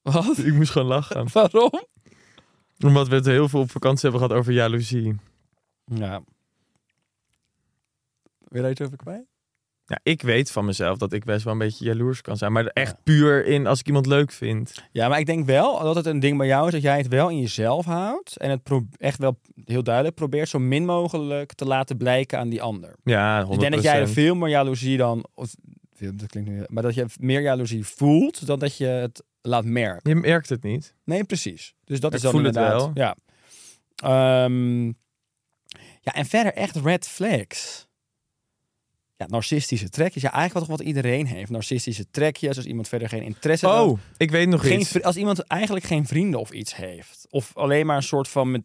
Wat? 0.02 0.38
ik 0.38 0.54
moest 0.54 0.71
gewoon 0.71 0.88
lachen. 0.88 1.28
Waarom? 1.34 1.88
Omdat 2.80 3.08
we 3.08 3.15
het 3.15 3.26
heel 3.26 3.49
veel 3.49 3.60
op 3.60 3.71
vakantie 3.71 4.10
hebben 4.10 4.28
gehad 4.28 4.41
over 4.41 4.54
jaloezie. 4.54 5.15
Ja. 5.86 6.23
Wil 8.38 8.47
je 8.49 8.62
daar 8.62 8.71
iets 8.71 8.82
over 8.82 8.97
kwijt? 8.97 9.33
Ja, 9.86 10.00
ik 10.04 10.22
weet 10.22 10.52
van 10.52 10.65
mezelf 10.65 10.98
dat 10.98 11.13
ik 11.13 11.24
best 11.24 11.43
wel 11.43 11.54
een 11.54 11.60
beetje 11.60 11.86
jaloers 11.86 12.22
kan 12.22 12.38
zijn. 12.38 12.52
Maar 12.52 12.65
echt 12.65 12.91
Ja. 12.91 13.00
puur 13.04 13.46
in 13.46 13.67
als 13.67 13.80
ik 13.80 13.88
iemand 13.88 14.06
leuk 14.06 14.32
vind. 14.32 14.84
Ja, 14.91 15.08
maar 15.08 15.19
ik 15.19 15.26
denk 15.26 15.46
wel 15.46 15.80
dat 15.80 15.96
het 15.96 16.06
een 16.06 16.19
ding 16.19 16.38
bij 16.38 16.48
jou 16.48 16.65
is 16.67 16.72
dat 16.74 16.82
jij 16.82 16.98
het 16.98 17.08
wel 17.08 17.30
in 17.30 17.39
jezelf 17.39 17.86
houdt. 17.86 18.38
En 18.38 18.50
het 18.50 18.62
echt 18.98 19.17
wel 19.17 19.39
heel 19.65 19.84
duidelijk 19.84 20.15
probeert 20.15 20.50
zo 20.50 20.60
min 20.60 20.86
mogelijk 20.86 21.54
te 21.54 21.65
laten 21.65 21.98
blijken 21.98 22.39
aan 22.39 22.50
die 22.50 22.62
ander. 22.62 22.96
Ja, 23.04 23.46
100%. 23.46 23.54
Ik 23.54 23.60
denk 23.60 23.74
dat 23.74 23.84
jij 23.84 24.00
er 24.00 24.10
veel 24.10 24.36
meer 24.36 24.50
jaloezie 24.50 24.98
dan... 24.98 25.26
Of, 25.34 25.54
dat 25.98 26.28
klinkt 26.28 26.50
nu... 26.50 26.63
Maar 26.67 26.84
dat 26.84 26.93
je 26.93 27.06
meer 27.19 27.41
jaloezie 27.41 27.86
voelt 27.86 28.46
dan 28.46 28.60
dat 28.60 28.78
je 28.78 28.86
het 28.86 29.24
laat 29.41 29.65
merken. 29.65 30.10
Je 30.10 30.15
merkt 30.15 30.50
het 30.50 30.63
niet. 30.63 30.93
Nee, 31.04 31.24
precies. 31.24 31.74
Dus 31.86 32.00
dat 32.00 32.10
Ik 32.12 32.17
is 32.17 32.24
dan 32.24 32.32
voel 32.32 32.43
het 32.43 32.56
inderdaad... 32.56 32.82
wel. 32.82 32.91
Ja. 32.93 33.15
Ehm, 33.96 34.86
ja, 36.02 36.13
en 36.13 36.26
verder 36.26 36.54
echt 36.54 36.76
red 36.76 37.08
flags. 37.08 37.88
Ja, 39.17 39.26
narcistische 39.28 39.89
trekjes. 39.89 40.23
Ja, 40.23 40.32
eigenlijk 40.34 40.67
wat, 40.67 40.78
wat 40.78 40.88
iedereen 40.88 41.26
heeft. 41.26 41.49
Narcistische 41.52 42.06
trekjes, 42.12 42.58
als 42.58 42.65
iemand 42.65 42.88
verder 42.88 43.10
geen 43.10 43.23
interesse 43.23 43.67
heeft. 43.69 43.80
Oh, 43.80 43.99
ik 44.17 44.32
weet 44.32 44.47
nog 44.47 44.62
geen, 44.67 44.80
iets. 44.80 45.02
als 45.02 45.15
iemand 45.15 45.39
eigenlijk 45.39 45.86
geen 45.86 46.06
vrienden 46.08 46.39
of 46.39 46.52
iets 46.52 46.76
heeft. 46.76 47.28
Of 47.30 47.52
alleen 47.58 47.86
maar 47.86 47.95
een 47.95 48.04
soort 48.04 48.28
van 48.28 48.52
met, 48.52 48.62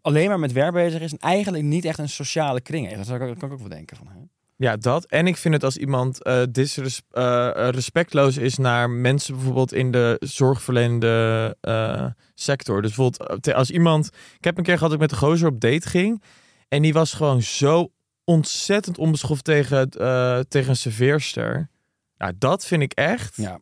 alleen 0.00 0.28
maar 0.28 0.38
met 0.38 0.52
werk 0.52 0.72
bezig 0.72 1.00
is. 1.00 1.12
En 1.12 1.18
eigenlijk 1.18 1.64
niet 1.64 1.84
echt 1.84 1.98
een 1.98 2.08
sociale 2.08 2.60
kring 2.60 2.86
heeft. 2.88 3.08
Dat 3.08 3.18
kan, 3.18 3.28
ik- 3.28 3.38
kan 3.38 3.48
ik 3.48 3.54
ook 3.54 3.60
wel 3.60 3.68
denken 3.68 3.96
van. 3.96 4.06
Hè? 4.06 4.18
Ja, 4.56 4.76
dat. 4.76 5.04
En 5.04 5.26
ik 5.26 5.36
vind 5.36 5.54
het 5.54 5.64
als 5.64 5.76
iemand 5.76 6.22
eh 6.22 6.42
disres- 6.50 7.02
eh, 7.10 7.48
eh, 7.48 7.68
respectloos 7.68 8.36
is 8.36 8.56
naar 8.56 8.90
mensen 8.90 9.34
bijvoorbeeld 9.34 9.72
in 9.72 9.90
de 9.90 10.16
zorgverlenende 10.20 11.56
eh, 11.60 12.06
sector. 12.34 12.82
Dus 12.82 12.94
bijvoorbeeld 12.94 13.46
eh, 13.46 13.54
als 13.54 13.70
iemand... 13.70 14.06
Ik 14.38 14.44
heb 14.44 14.58
een 14.58 14.64
keer 14.64 14.74
gehad 14.76 14.90
dat 14.90 15.00
ik 15.02 15.10
met 15.10 15.12
een 15.20 15.28
gozer 15.28 15.48
op 15.48 15.60
date 15.60 15.88
ging. 15.88 16.22
En 16.68 16.82
die 16.82 16.92
was 16.92 17.12
gewoon 17.12 17.42
zo 17.42 17.90
ontzettend 18.34 18.98
onbeschoft 18.98 19.44
tegen, 19.44 19.88
eh, 19.90 20.38
tegen 20.48 20.70
een 20.70 20.76
serveerster. 20.76 21.68
Nou, 22.16 22.32
dat 22.38 22.66
vind 22.66 22.82
ik 22.82 22.92
echt... 22.92 23.36
Ja. 23.36 23.60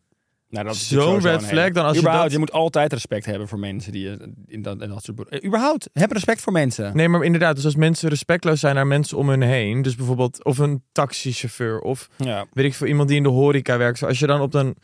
Nou, 0.49 0.65
dat 0.65 0.75
is 0.75 0.87
Zo'n 0.87 1.19
red 1.19 1.39
flag 1.43 1.49
hele- 1.49 1.71
dan 1.71 1.85
als 1.85 1.97
je 1.97 2.03
dat- 2.03 2.31
je 2.31 2.37
moet 2.39 2.51
altijd 2.51 2.93
respect 2.93 3.25
hebben 3.25 3.47
voor 3.47 3.59
mensen 3.59 3.91
die 3.91 4.01
je 4.03 4.33
in 4.45 4.61
dat, 4.61 4.81
in 4.81 4.89
dat 4.89 5.03
soort... 5.03 5.29
Eh, 5.29 5.45
überhaupt, 5.45 5.89
heb 5.93 6.11
respect 6.11 6.41
voor 6.41 6.53
mensen. 6.53 6.95
Nee, 6.95 7.09
maar 7.09 7.23
inderdaad. 7.23 7.55
Dus 7.55 7.65
als 7.65 7.75
mensen 7.75 8.09
respectloos 8.09 8.59
zijn 8.59 8.75
naar 8.75 8.87
mensen 8.87 9.17
om 9.17 9.29
hun 9.29 9.41
heen. 9.41 9.81
Dus 9.81 9.95
bijvoorbeeld 9.95 10.43
of 10.43 10.57
een 10.57 10.83
taxichauffeur 10.91 11.79
of 11.79 12.09
Ja. 12.17 12.45
weet 12.53 12.65
ik 12.65 12.73
veel, 12.73 12.87
iemand 12.87 13.07
die 13.07 13.17
in 13.17 13.23
de 13.23 13.29
horeca 13.29 13.77
werkt. 13.77 14.03
Als 14.03 14.19
je 14.19 14.27
dan 14.27 14.41
op, 14.41 14.53
een, 14.53 14.75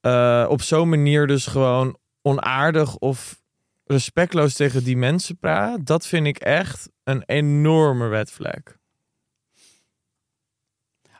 eh, 0.00 0.46
op 0.48 0.62
zo'n 0.62 0.88
manier 0.88 1.26
dus 1.26 1.46
gewoon 1.46 1.96
onaardig 2.22 2.96
of 2.96 3.40
respectloos 3.84 4.54
tegen 4.54 4.84
die 4.84 4.96
mensen 4.96 5.38
praat, 5.38 5.86
dat 5.86 6.06
vind 6.06 6.26
ik 6.26 6.38
echt 6.38 6.88
een 7.04 7.22
enorme 7.26 8.08
red 8.08 8.30
flag. 8.30 8.60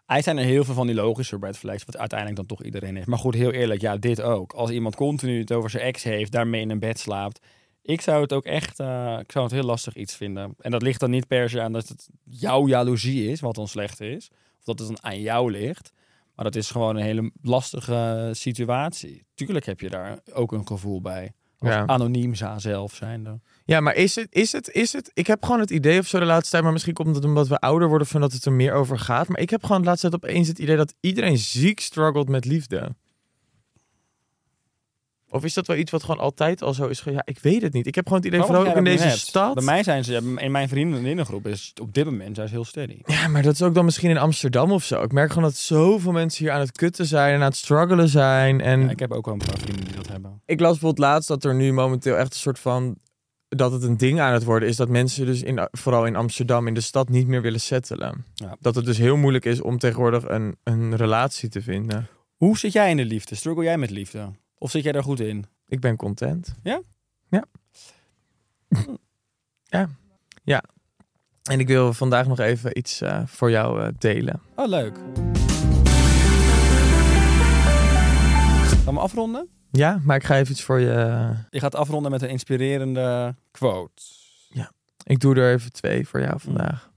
Hij 0.08 0.22
zijn 0.22 0.38
er 0.38 0.44
heel 0.44 0.64
veel 0.64 0.74
van 0.74 0.86
die 0.86 0.96
logische 0.96 1.36
red 1.40 1.58
flags, 1.58 1.84
wat 1.84 1.96
uiteindelijk 1.96 2.38
dan 2.38 2.48
toch 2.48 2.62
iedereen 2.62 2.94
heeft. 2.96 3.06
Maar 3.06 3.18
goed, 3.18 3.34
heel 3.34 3.50
eerlijk, 3.50 3.80
ja, 3.80 3.96
dit 3.96 4.20
ook. 4.22 4.52
Als 4.52 4.70
iemand 4.70 4.96
continu 4.96 5.38
het 5.38 5.52
over 5.52 5.70
zijn 5.70 5.82
ex 5.82 6.02
heeft, 6.02 6.32
daarmee 6.32 6.60
in 6.60 6.70
een 6.70 6.78
bed 6.78 6.98
slaapt. 6.98 7.40
Ik 7.82 8.00
zou 8.00 8.22
het 8.22 8.32
ook 8.32 8.44
echt, 8.44 8.80
eh, 8.80 9.16
ik 9.20 9.32
zou 9.32 9.44
het 9.44 9.54
heel 9.54 9.62
lastig 9.64 9.94
iets 9.94 10.14
vinden. 10.16 10.54
En 10.58 10.70
dat 10.70 10.82
ligt 10.82 11.00
dan 11.00 11.10
niet 11.10 11.26
per 11.26 11.50
se 11.50 11.60
aan 11.60 11.72
dat 11.72 11.88
het 11.88 12.08
jouw 12.24 12.66
jaloezie 12.66 13.30
is, 13.30 13.40
wat 13.40 13.54
dan 13.54 13.68
slecht 13.68 14.00
is. 14.00 14.28
Of 14.58 14.64
dat 14.64 14.78
het 14.78 14.88
dan 14.88 14.98
aan 15.02 15.20
jou 15.20 15.50
ligt. 15.50 15.92
Maar 16.34 16.44
dat 16.44 16.54
is 16.56 16.70
gewoon 16.70 16.96
een 16.96 17.02
hele 17.02 17.30
lastige 17.42 18.30
situatie. 18.32 19.24
Tuurlijk 19.34 19.66
heb 19.66 19.80
je 19.80 19.88
daar 19.88 20.18
ook 20.32 20.52
een 20.52 20.66
gevoel 20.66 21.00
bij. 21.00 21.32
Als 21.58 21.70
Ja. 21.70 21.86
anoniem 21.86 22.34
zelf 22.56 22.94
zijnde. 22.94 23.40
Ja, 23.68 23.80
maar 23.80 23.94
is 23.94 24.14
het, 24.14 24.26
is 24.30 24.52
het, 24.52 24.68
is 24.70 24.92
het? 24.92 25.10
Ik 25.14 25.26
heb 25.26 25.44
gewoon 25.44 25.60
het 25.60 25.70
idee 25.70 25.98
of 25.98 26.06
zo 26.06 26.18
de 26.18 26.24
laatste 26.24 26.50
tijd, 26.50 26.62
maar 26.62 26.72
misschien 26.72 26.94
komt 26.94 27.14
het 27.14 27.24
omdat 27.24 27.48
we 27.48 27.58
ouder 27.58 27.88
worden 27.88 28.06
van 28.06 28.20
dat 28.20 28.32
het 28.32 28.44
er 28.44 28.52
meer 28.52 28.72
over 28.72 28.98
gaat. 28.98 29.28
Maar 29.28 29.40
ik 29.40 29.50
heb 29.50 29.64
gewoon 29.64 29.80
de 29.80 29.86
laatste 29.86 30.08
tijd 30.10 30.22
opeens 30.24 30.48
het 30.48 30.58
idee 30.58 30.76
dat 30.76 30.94
iedereen 31.00 31.38
ziek 31.38 31.80
struggelt 31.80 32.28
met 32.28 32.44
liefde. 32.44 32.94
Of 35.30 35.44
is 35.44 35.54
dat 35.54 35.66
wel 35.66 35.76
iets 35.76 35.90
wat 35.90 36.02
gewoon 36.02 36.20
altijd 36.20 36.62
al 36.62 36.74
zo 36.74 36.86
is? 36.86 37.02
Ja, 37.04 37.22
ik 37.24 37.38
weet 37.38 37.62
het 37.62 37.72
niet. 37.72 37.86
Ik 37.86 37.94
heb 37.94 38.04
gewoon 38.04 38.18
het 38.22 38.28
idee, 38.28 38.40
Waarom 38.40 38.56
vooral 38.56 38.72
ook 38.76 38.78
in 38.78 38.84
jij 38.84 38.92
dat 38.94 39.02
deze 39.02 39.16
hebt? 39.16 39.28
stad. 39.28 39.54
Bij 39.54 39.64
mij 39.64 39.82
zijn 39.82 40.04
ze, 40.04 40.34
in 40.36 40.50
mijn 40.50 40.68
vriendinnengroep 40.68 41.46
is 41.46 41.72
op 41.80 41.94
dit 41.94 42.04
moment 42.04 42.36
zijn 42.36 42.48
ze 42.48 42.54
heel 42.54 42.64
steady. 42.64 42.98
Ja, 43.04 43.28
maar 43.28 43.42
dat 43.42 43.52
is 43.52 43.62
ook 43.62 43.74
dan 43.74 43.84
misschien 43.84 44.10
in 44.10 44.18
Amsterdam 44.18 44.72
of 44.72 44.84
zo. 44.84 45.02
Ik 45.02 45.12
merk 45.12 45.28
gewoon 45.28 45.44
dat 45.48 45.56
zoveel 45.56 46.12
mensen 46.12 46.44
hier 46.44 46.52
aan 46.54 46.60
het 46.60 46.72
kutten 46.72 47.06
zijn 47.06 47.34
en 47.34 47.40
aan 47.40 47.46
het 47.46 47.56
struggelen 47.56 48.08
zijn. 48.08 48.60
En 48.60 48.80
Ja, 48.80 48.90
ik 48.90 48.98
heb 48.98 49.12
ook 49.12 49.24
wel 49.24 49.34
een 49.34 49.46
paar 49.46 49.58
vrienden 49.58 49.84
die 49.84 49.94
dat 49.96 50.08
hebben. 50.08 50.40
ik 50.46 50.60
las 50.60 50.70
bijvoorbeeld 50.70 51.06
laatst 51.06 51.28
dat 51.28 51.44
er 51.44 51.54
nu 51.54 51.72
momenteel 51.72 52.16
echt 52.16 52.32
een 52.32 52.40
soort 52.40 52.58
van... 52.58 52.96
dat 53.48 53.72
het 53.72 53.82
een 53.82 53.96
ding 53.96 54.20
aan 54.20 54.32
het 54.32 54.44
worden 54.44 54.68
is 54.68 54.76
dat 54.76 54.88
mensen 54.88 55.26
dus 55.26 55.42
in, 55.42 55.68
vooral 55.70 56.06
in 56.06 56.16
Amsterdam 56.16 56.66
in 56.66 56.74
de 56.74 56.80
stad 56.80 57.08
niet 57.08 57.26
meer 57.26 57.42
willen 57.42 57.60
settelen. 57.60 58.24
Ja. 58.34 58.56
Dat 58.60 58.74
het 58.74 58.84
dus 58.84 58.98
heel 58.98 59.16
moeilijk 59.16 59.44
is 59.44 59.60
om 59.60 59.78
tegenwoordig 59.78 60.28
een, 60.28 60.56
een 60.62 60.96
relatie 60.96 61.48
te 61.48 61.62
vinden. 61.62 62.08
Hoe 62.36 62.58
zit 62.58 62.72
jij 62.72 62.90
in 62.90 62.96
de 62.96 63.04
liefde? 63.04 63.34
Struggle 63.34 63.64
jij 63.64 63.78
met 63.78 63.90
liefde? 63.90 64.30
Of 64.58 64.70
zit 64.70 64.82
jij 64.82 64.92
daar 64.92 65.02
goed 65.02 65.20
in? 65.20 65.46
Ik 65.68 65.80
ben 65.80 65.96
content. 65.96 66.54
Ja? 66.62 66.82
Ja. 67.28 67.44
ja. 69.64 69.88
Ja. 70.44 70.62
En 71.42 71.60
ik 71.60 71.66
wil 71.66 71.92
vandaag 71.92 72.26
nog 72.26 72.38
even 72.38 72.78
iets 72.78 73.00
eh, 73.00 73.22
voor 73.26 73.50
jou 73.50 73.82
eh, 73.82 73.88
delen. 73.98 74.40
Oh, 74.54 74.68
leuk. 74.68 74.98
Gaan 78.84 78.94
we 78.94 79.00
afronden? 79.00 79.48
Ja, 79.70 80.00
maar 80.02 80.16
ik 80.16 80.24
ga 80.24 80.36
even 80.36 80.52
iets 80.52 80.62
voor 80.62 80.80
je... 80.80 81.30
Je 81.50 81.60
gaat 81.60 81.74
afronden 81.74 82.10
met 82.10 82.22
een 82.22 82.28
inspirerende 82.28 83.34
quote. 83.50 84.02
Ik 85.08 85.20
doe 85.20 85.34
er 85.34 85.52
even 85.52 85.72
twee 85.72 86.08
voor 86.08 86.20
jou 86.20 86.40
vandaag. 86.40 86.90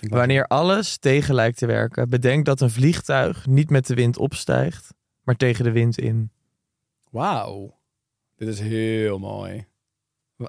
Wanneer 0.00 0.46
alles 0.46 0.96
tegen 0.96 1.34
lijkt 1.34 1.58
te 1.58 1.66
werken, 1.66 2.08
bedenk 2.08 2.44
dat 2.44 2.60
een 2.60 2.70
vliegtuig 2.70 3.46
niet 3.46 3.70
met 3.70 3.86
de 3.86 3.94
wind 3.94 4.16
opstijgt, 4.16 4.94
maar 5.22 5.34
tegen 5.34 5.64
de 5.64 5.70
wind 5.70 5.98
in. 5.98 6.30
Wauw. 7.10 7.78
Dit 8.36 8.48
is 8.48 8.60
heel 8.60 9.18
mooi. 9.18 9.66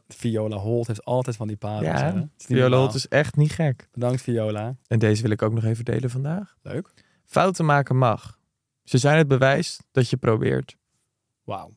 Viola 0.07 0.57
Holt 0.57 0.87
heeft 0.87 1.05
altijd 1.05 1.35
van 1.35 1.47
die 1.47 1.57
parels. 1.57 1.85
Ja, 1.85 2.29
Viola 2.37 2.61
normaal. 2.61 2.79
Holt 2.79 2.95
is 2.95 3.07
echt 3.07 3.35
niet 3.35 3.51
gek. 3.51 3.87
Bedankt 3.91 4.21
Viola. 4.21 4.75
En 4.87 4.99
deze 4.99 5.21
wil 5.21 5.31
ik 5.31 5.41
ook 5.41 5.53
nog 5.53 5.63
even 5.63 5.85
delen 5.85 6.09
vandaag. 6.09 6.55
Leuk. 6.61 6.93
Fouten 7.25 7.65
maken 7.65 7.97
mag. 7.97 8.39
Ze 8.83 8.97
zijn 8.97 9.17
het 9.17 9.27
bewijs 9.27 9.79
dat 9.91 10.09
je 10.09 10.17
probeert. 10.17 10.77
Wauw. 11.45 11.73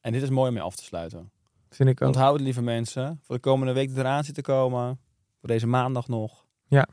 En 0.00 0.12
dit 0.12 0.22
is 0.22 0.30
mooi 0.30 0.48
om 0.48 0.54
mee 0.54 0.62
af 0.62 0.76
te 0.76 0.84
sluiten. 0.84 1.30
Vind 1.70 1.88
ik 1.88 2.00
ook. 2.00 2.06
Onthoud 2.08 2.32
het, 2.32 2.42
lieve 2.42 2.62
mensen. 2.62 3.18
Voor 3.22 3.34
de 3.34 3.40
komende 3.40 3.72
week 3.72 3.88
die 3.88 3.98
eraan 3.98 4.24
zit 4.24 4.34
te 4.34 4.42
komen. 4.42 5.00
Voor 5.40 5.48
deze 5.48 5.66
maandag 5.66 6.08
nog. 6.08 6.46
Ja. 6.66 6.88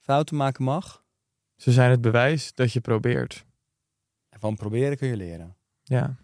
Fouten 0.00 0.36
maken 0.36 0.64
mag. 0.64 1.04
Ze 1.56 1.72
zijn 1.72 1.90
het 1.90 2.00
bewijs 2.00 2.54
dat 2.54 2.72
je 2.72 2.80
probeert. 2.80 3.44
En 4.28 4.40
van 4.40 4.56
proberen 4.56 4.96
kun 4.96 5.08
je 5.08 5.16
leren. 5.16 5.56
Ja. 5.82 6.16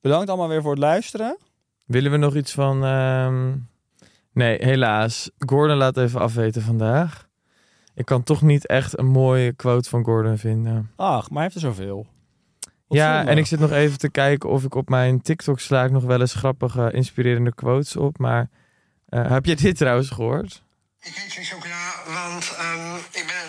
Bedankt 0.00 0.28
allemaal 0.28 0.48
weer 0.48 0.62
voor 0.62 0.70
het 0.70 0.80
luisteren. 0.80 1.38
Willen 1.84 2.10
we 2.10 2.16
nog 2.16 2.34
iets 2.36 2.52
van... 2.52 2.84
ehm, 2.84 3.54
Nee, 4.36 4.64
helaas. 4.64 5.30
Gordon 5.38 5.76
laat 5.76 5.96
even 5.96 6.20
afweten 6.20 6.62
vandaag. 6.62 7.28
Ik 7.94 8.04
kan 8.04 8.22
toch 8.22 8.42
niet 8.42 8.66
echt 8.66 8.98
een 8.98 9.06
mooie 9.06 9.52
quote 9.52 9.88
van 9.88 10.04
Gordon 10.04 10.38
vinden. 10.38 10.90
Ach, 10.96 11.28
maar 11.30 11.42
hij 11.42 11.42
heeft 11.42 11.54
er 11.54 11.60
zoveel. 11.60 12.06
Ja, 12.88 13.26
en 13.26 13.38
ik 13.38 13.46
zit 13.46 13.58
nog 13.58 13.72
even 13.72 13.98
te 13.98 14.10
kijken 14.10 14.50
of 14.50 14.64
ik 14.64 14.74
op 14.74 14.88
mijn 14.88 15.22
TikTok 15.22 15.60
sla 15.60 15.84
ik 15.84 15.90
nog 15.90 16.04
wel 16.04 16.20
eens 16.20 16.34
grappige, 16.34 16.90
inspirerende 16.92 17.54
quotes 17.54 17.96
op. 17.96 18.18
Maar 18.18 18.48
eh, 19.08 19.30
heb 19.30 19.44
je 19.44 19.56
dit 19.56 19.76
trouwens 19.76 20.10
gehoord? 20.10 20.64
Ik 21.00 21.16
eet 21.16 21.32
geen 21.32 21.44
chocola, 21.44 21.92
want 22.06 22.54
ehm, 22.58 22.96
ik 22.96 23.26
ben 23.26 23.46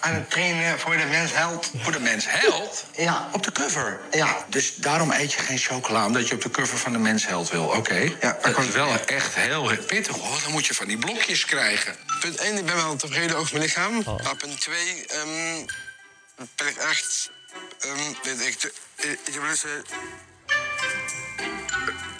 aan 0.00 0.14
het 0.14 0.30
trainen 0.30 0.78
voor 0.78 0.96
de 0.96 1.06
mens 1.10 1.34
held. 1.34 1.72
Voor 1.76 1.92
de 1.92 2.00
mens 2.00 2.24
held? 2.28 2.86
Ja. 2.96 3.28
Op 3.32 3.42
de 3.42 3.52
cover? 3.52 4.00
Ja. 4.10 4.44
Dus 4.48 4.74
daarom 4.74 5.10
eet 5.10 5.32
je 5.32 5.40
geen 5.40 5.58
chocola, 5.58 6.06
omdat 6.06 6.28
je 6.28 6.34
op 6.34 6.42
de 6.42 6.50
cover 6.50 6.78
van 6.78 6.92
de 6.92 6.98
mens 6.98 7.26
held 7.26 7.50
wil. 7.50 7.64
Oké. 7.64 8.10
Ja, 8.20 8.38
dat 8.42 8.58
is 8.58 8.70
wel 8.70 8.88
echt 9.06 9.34
heel 9.34 9.70
pittig 9.86 10.16
hoor. 10.16 10.40
Dan 10.42 10.52
moet 10.52 10.66
je 10.66 10.74
van 10.74 10.86
die 10.86 10.98
blokjes 10.98 11.44
krijgen. 11.44 11.94
Punt 12.20 12.36
1, 12.36 12.58
ik 12.58 12.66
ben 12.66 12.74
wel 12.74 12.96
tevreden 12.96 13.36
over 13.36 13.52
mijn 13.52 13.64
lichaam. 13.64 14.02
Maar 14.04 14.36
punt 14.36 14.60
2, 14.60 15.06
ehm 15.06 15.66
ben 16.56 16.68
ik 16.68 16.76
echt, 16.76 17.30
ehm 17.80 17.96
weet 18.22 18.46
ik, 18.46 18.60
de, 18.60 18.72
ik 18.96 19.18
ik 19.24 19.34
heb 19.34 19.42
dus 19.48 19.64
eh, 19.64 19.70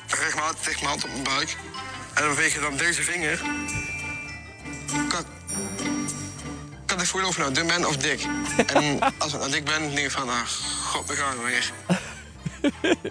regelmatig 0.09 0.61
tegen 0.61 0.85
mijn 0.85 0.90
hand 0.90 1.05
op 1.05 1.11
mijn 1.11 1.23
buik. 1.23 1.57
En 2.14 2.23
dan 2.25 2.35
veeg 2.35 2.55
je 2.55 2.61
dan 2.61 2.77
deze 2.77 3.03
vinger. 3.03 3.40
Kan, 5.09 5.25
kan 6.87 7.01
ik 7.01 7.07
voelen 7.07 7.29
of 7.29 7.35
ik 7.37 7.42
nou 7.42 7.55
dun 7.55 7.66
ben 7.66 7.87
of 7.88 7.97
dik. 7.97 8.21
en 8.75 8.99
als 9.18 9.33
ik 9.33 9.38
nou 9.38 9.51
dik 9.51 9.64
ben, 9.64 9.81
denk 9.81 9.99
ik 9.99 10.11
van, 10.11 10.29
ah, 10.29 10.40
god, 10.87 11.07
we 11.09 11.14
gaan 11.14 11.37
weer. 11.45 11.73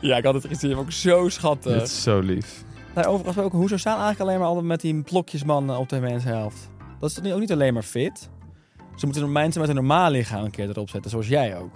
Ja, 0.00 0.16
ik 0.16 0.24
had 0.24 0.34
het 0.34 0.46
gezien. 0.46 0.76
Ook 0.76 0.92
zo 0.92 1.28
schattig. 1.28 1.72
Dit 1.72 1.82
is 1.88 2.02
zo 2.02 2.18
lief. 2.18 2.46
Nee, 2.94 3.06
overigens 3.06 3.44
ook, 3.44 3.52
hoezo 3.52 3.76
staan 3.76 3.92
eigenlijk 4.00 4.20
alleen 4.20 4.38
maar 4.38 4.48
altijd 4.48 4.66
met 4.66 4.80
die 4.80 5.02
blokjesmannen 5.02 5.78
op 5.78 5.88
de 5.88 6.00
menshelft? 6.00 6.68
Dat 7.00 7.08
is 7.08 7.14
toch 7.14 7.24
niet- 7.24 7.32
ook 7.32 7.40
niet 7.40 7.52
alleen 7.52 7.74
maar 7.74 7.82
fit? 7.82 8.28
Ze 8.98 9.06
moeten 9.06 9.32
mensen 9.32 9.60
met 9.60 9.68
een 9.70 9.74
normaal 9.76 10.10
lichaam 10.10 10.44
een 10.44 10.50
keer 10.50 10.68
erop 10.68 10.90
zetten, 10.90 11.10
zoals 11.10 11.28
jij 11.28 11.56
ook. 11.56 11.70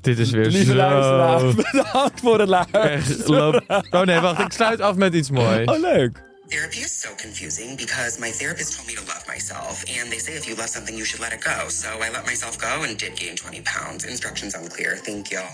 Dit 0.00 0.18
is 0.18 0.30
weer 0.30 0.46
Lieve 0.46 0.70
zo... 0.70 0.74
luisteraar, 0.76 1.54
bedankt 1.72 2.20
voor 2.20 2.40
het 2.40 2.50
Echt, 2.50 2.72
luisteren. 2.72 3.26
loop... 3.36 3.62
Oh 3.90 4.00
nee, 4.02 4.18
wacht. 4.20 4.40
Ik 4.40 4.52
sluit 4.52 4.80
af 4.80 4.94
met 4.96 5.14
iets 5.14 5.30
moois. 5.30 5.66
Oh, 5.68 5.80
leuk. 5.80 6.22
Therapy 6.48 6.76
is 6.76 7.00
so 7.00 7.08
confusing 7.22 7.76
because 7.76 8.20
my 8.20 8.30
therapist 8.32 8.76
told 8.76 8.86
me 8.88 8.94
to 8.94 9.00
love 9.06 9.24
myself, 9.32 9.84
and 10.00 10.10
they 10.10 10.18
say 10.18 10.34
if 10.34 10.44
you 10.44 10.56
love 10.56 10.68
something, 10.68 10.96
you 10.96 11.06
should 11.06 11.22
let 11.30 11.32
it 11.38 11.44
go. 11.44 11.68
So 11.68 11.88
I 11.88 12.10
let 12.12 12.24
myself 12.24 12.56
go 12.58 12.82
and 12.88 12.98
did 12.98 13.10
gain 13.14 13.34
20 13.34 13.62
pounds. 13.62 14.04
Instructions 14.04 14.54
unclear. 14.54 15.00
Thank 15.02 15.26
you. 15.26 15.44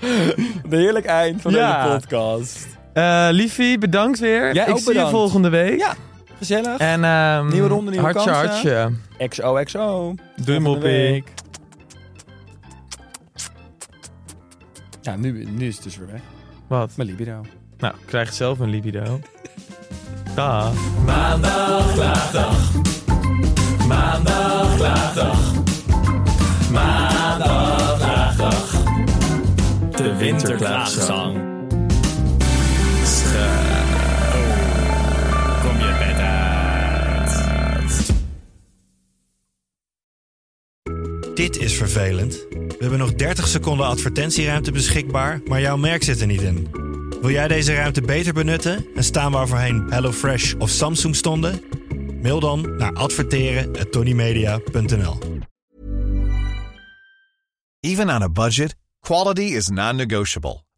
De 0.68 0.76
heerlijk 0.76 1.04
eind 1.06 1.42
van 1.42 1.52
Ja. 1.52 1.82
deze 1.84 1.98
podcast. 1.98 2.66
Eh, 2.92 3.28
liefie, 3.30 3.78
bedankt 3.78 4.18
weer. 4.18 4.54
Jij 4.54 4.64
ik 4.64 4.70
ook 4.70 4.76
zie 4.78 4.86
je 4.86 4.92
bedankt. 4.92 5.10
volgende 5.10 5.48
week. 5.48 5.78
Ja, 5.78 5.94
gezellig. 6.46 6.78
En, 6.78 7.04
ehm, 7.04 7.48
Nieuwe 7.48 7.68
ronde, 7.68 7.90
nieuwe 7.90 8.04
hartje, 8.06 8.30
kansen. 8.30 8.50
hartje. 8.50 9.28
XOXO. 9.28 10.14
Volgende 10.36 10.60
moppie. 10.60 10.82
week. 10.90 11.32
Ja, 15.02 15.16
nu, 15.16 15.44
nu 15.44 15.66
is 15.66 15.74
het 15.74 15.84
dus 15.84 15.96
weer 15.96 16.06
weg. 16.12 16.20
Wat? 16.66 16.90
Mijn 16.96 17.08
libido. 17.08 17.40
Nou, 17.78 17.94
krijg 18.06 18.32
zelf 18.32 18.58
een 18.58 18.70
libido. 18.70 19.20
Dag. 20.34 20.72
Maandag, 21.06 21.94
klaagdag. 21.94 22.70
Maandag, 23.86 24.76
klaagdag. 24.76 25.52
Maandag, 26.70 27.98
klaagdag. 27.98 28.70
De 29.90 30.16
winterklaagzang. 30.16 31.51
Dit 41.34 41.58
is 41.58 41.74
vervelend. 41.74 42.46
We 42.50 42.76
hebben 42.78 42.98
nog 42.98 43.14
30 43.14 43.48
seconden 43.48 43.86
advertentieruimte 43.86 44.72
beschikbaar, 44.72 45.40
maar 45.44 45.60
jouw 45.60 45.76
merk 45.76 46.02
zit 46.02 46.20
er 46.20 46.26
niet 46.26 46.40
in. 46.40 46.68
Wil 47.20 47.30
jij 47.30 47.48
deze 47.48 47.74
ruimte 47.74 48.00
beter 48.00 48.32
benutten 48.32 48.86
en 48.94 49.04
staan 49.04 49.32
waar 49.32 49.48
voorheen 49.48 49.86
HelloFresh 49.90 50.54
of 50.58 50.70
Samsung 50.70 51.16
stonden? 51.16 51.62
Mail 52.22 52.40
dan 52.40 52.76
naar 52.76 52.92
adverteren@tonymedia.nl. 52.92 55.18
Even 57.80 58.10
on 58.10 58.22
a 58.22 58.28
budget, 58.28 58.74
quality 59.00 59.42
is 59.42 59.68
non-negotiable. 59.68 60.62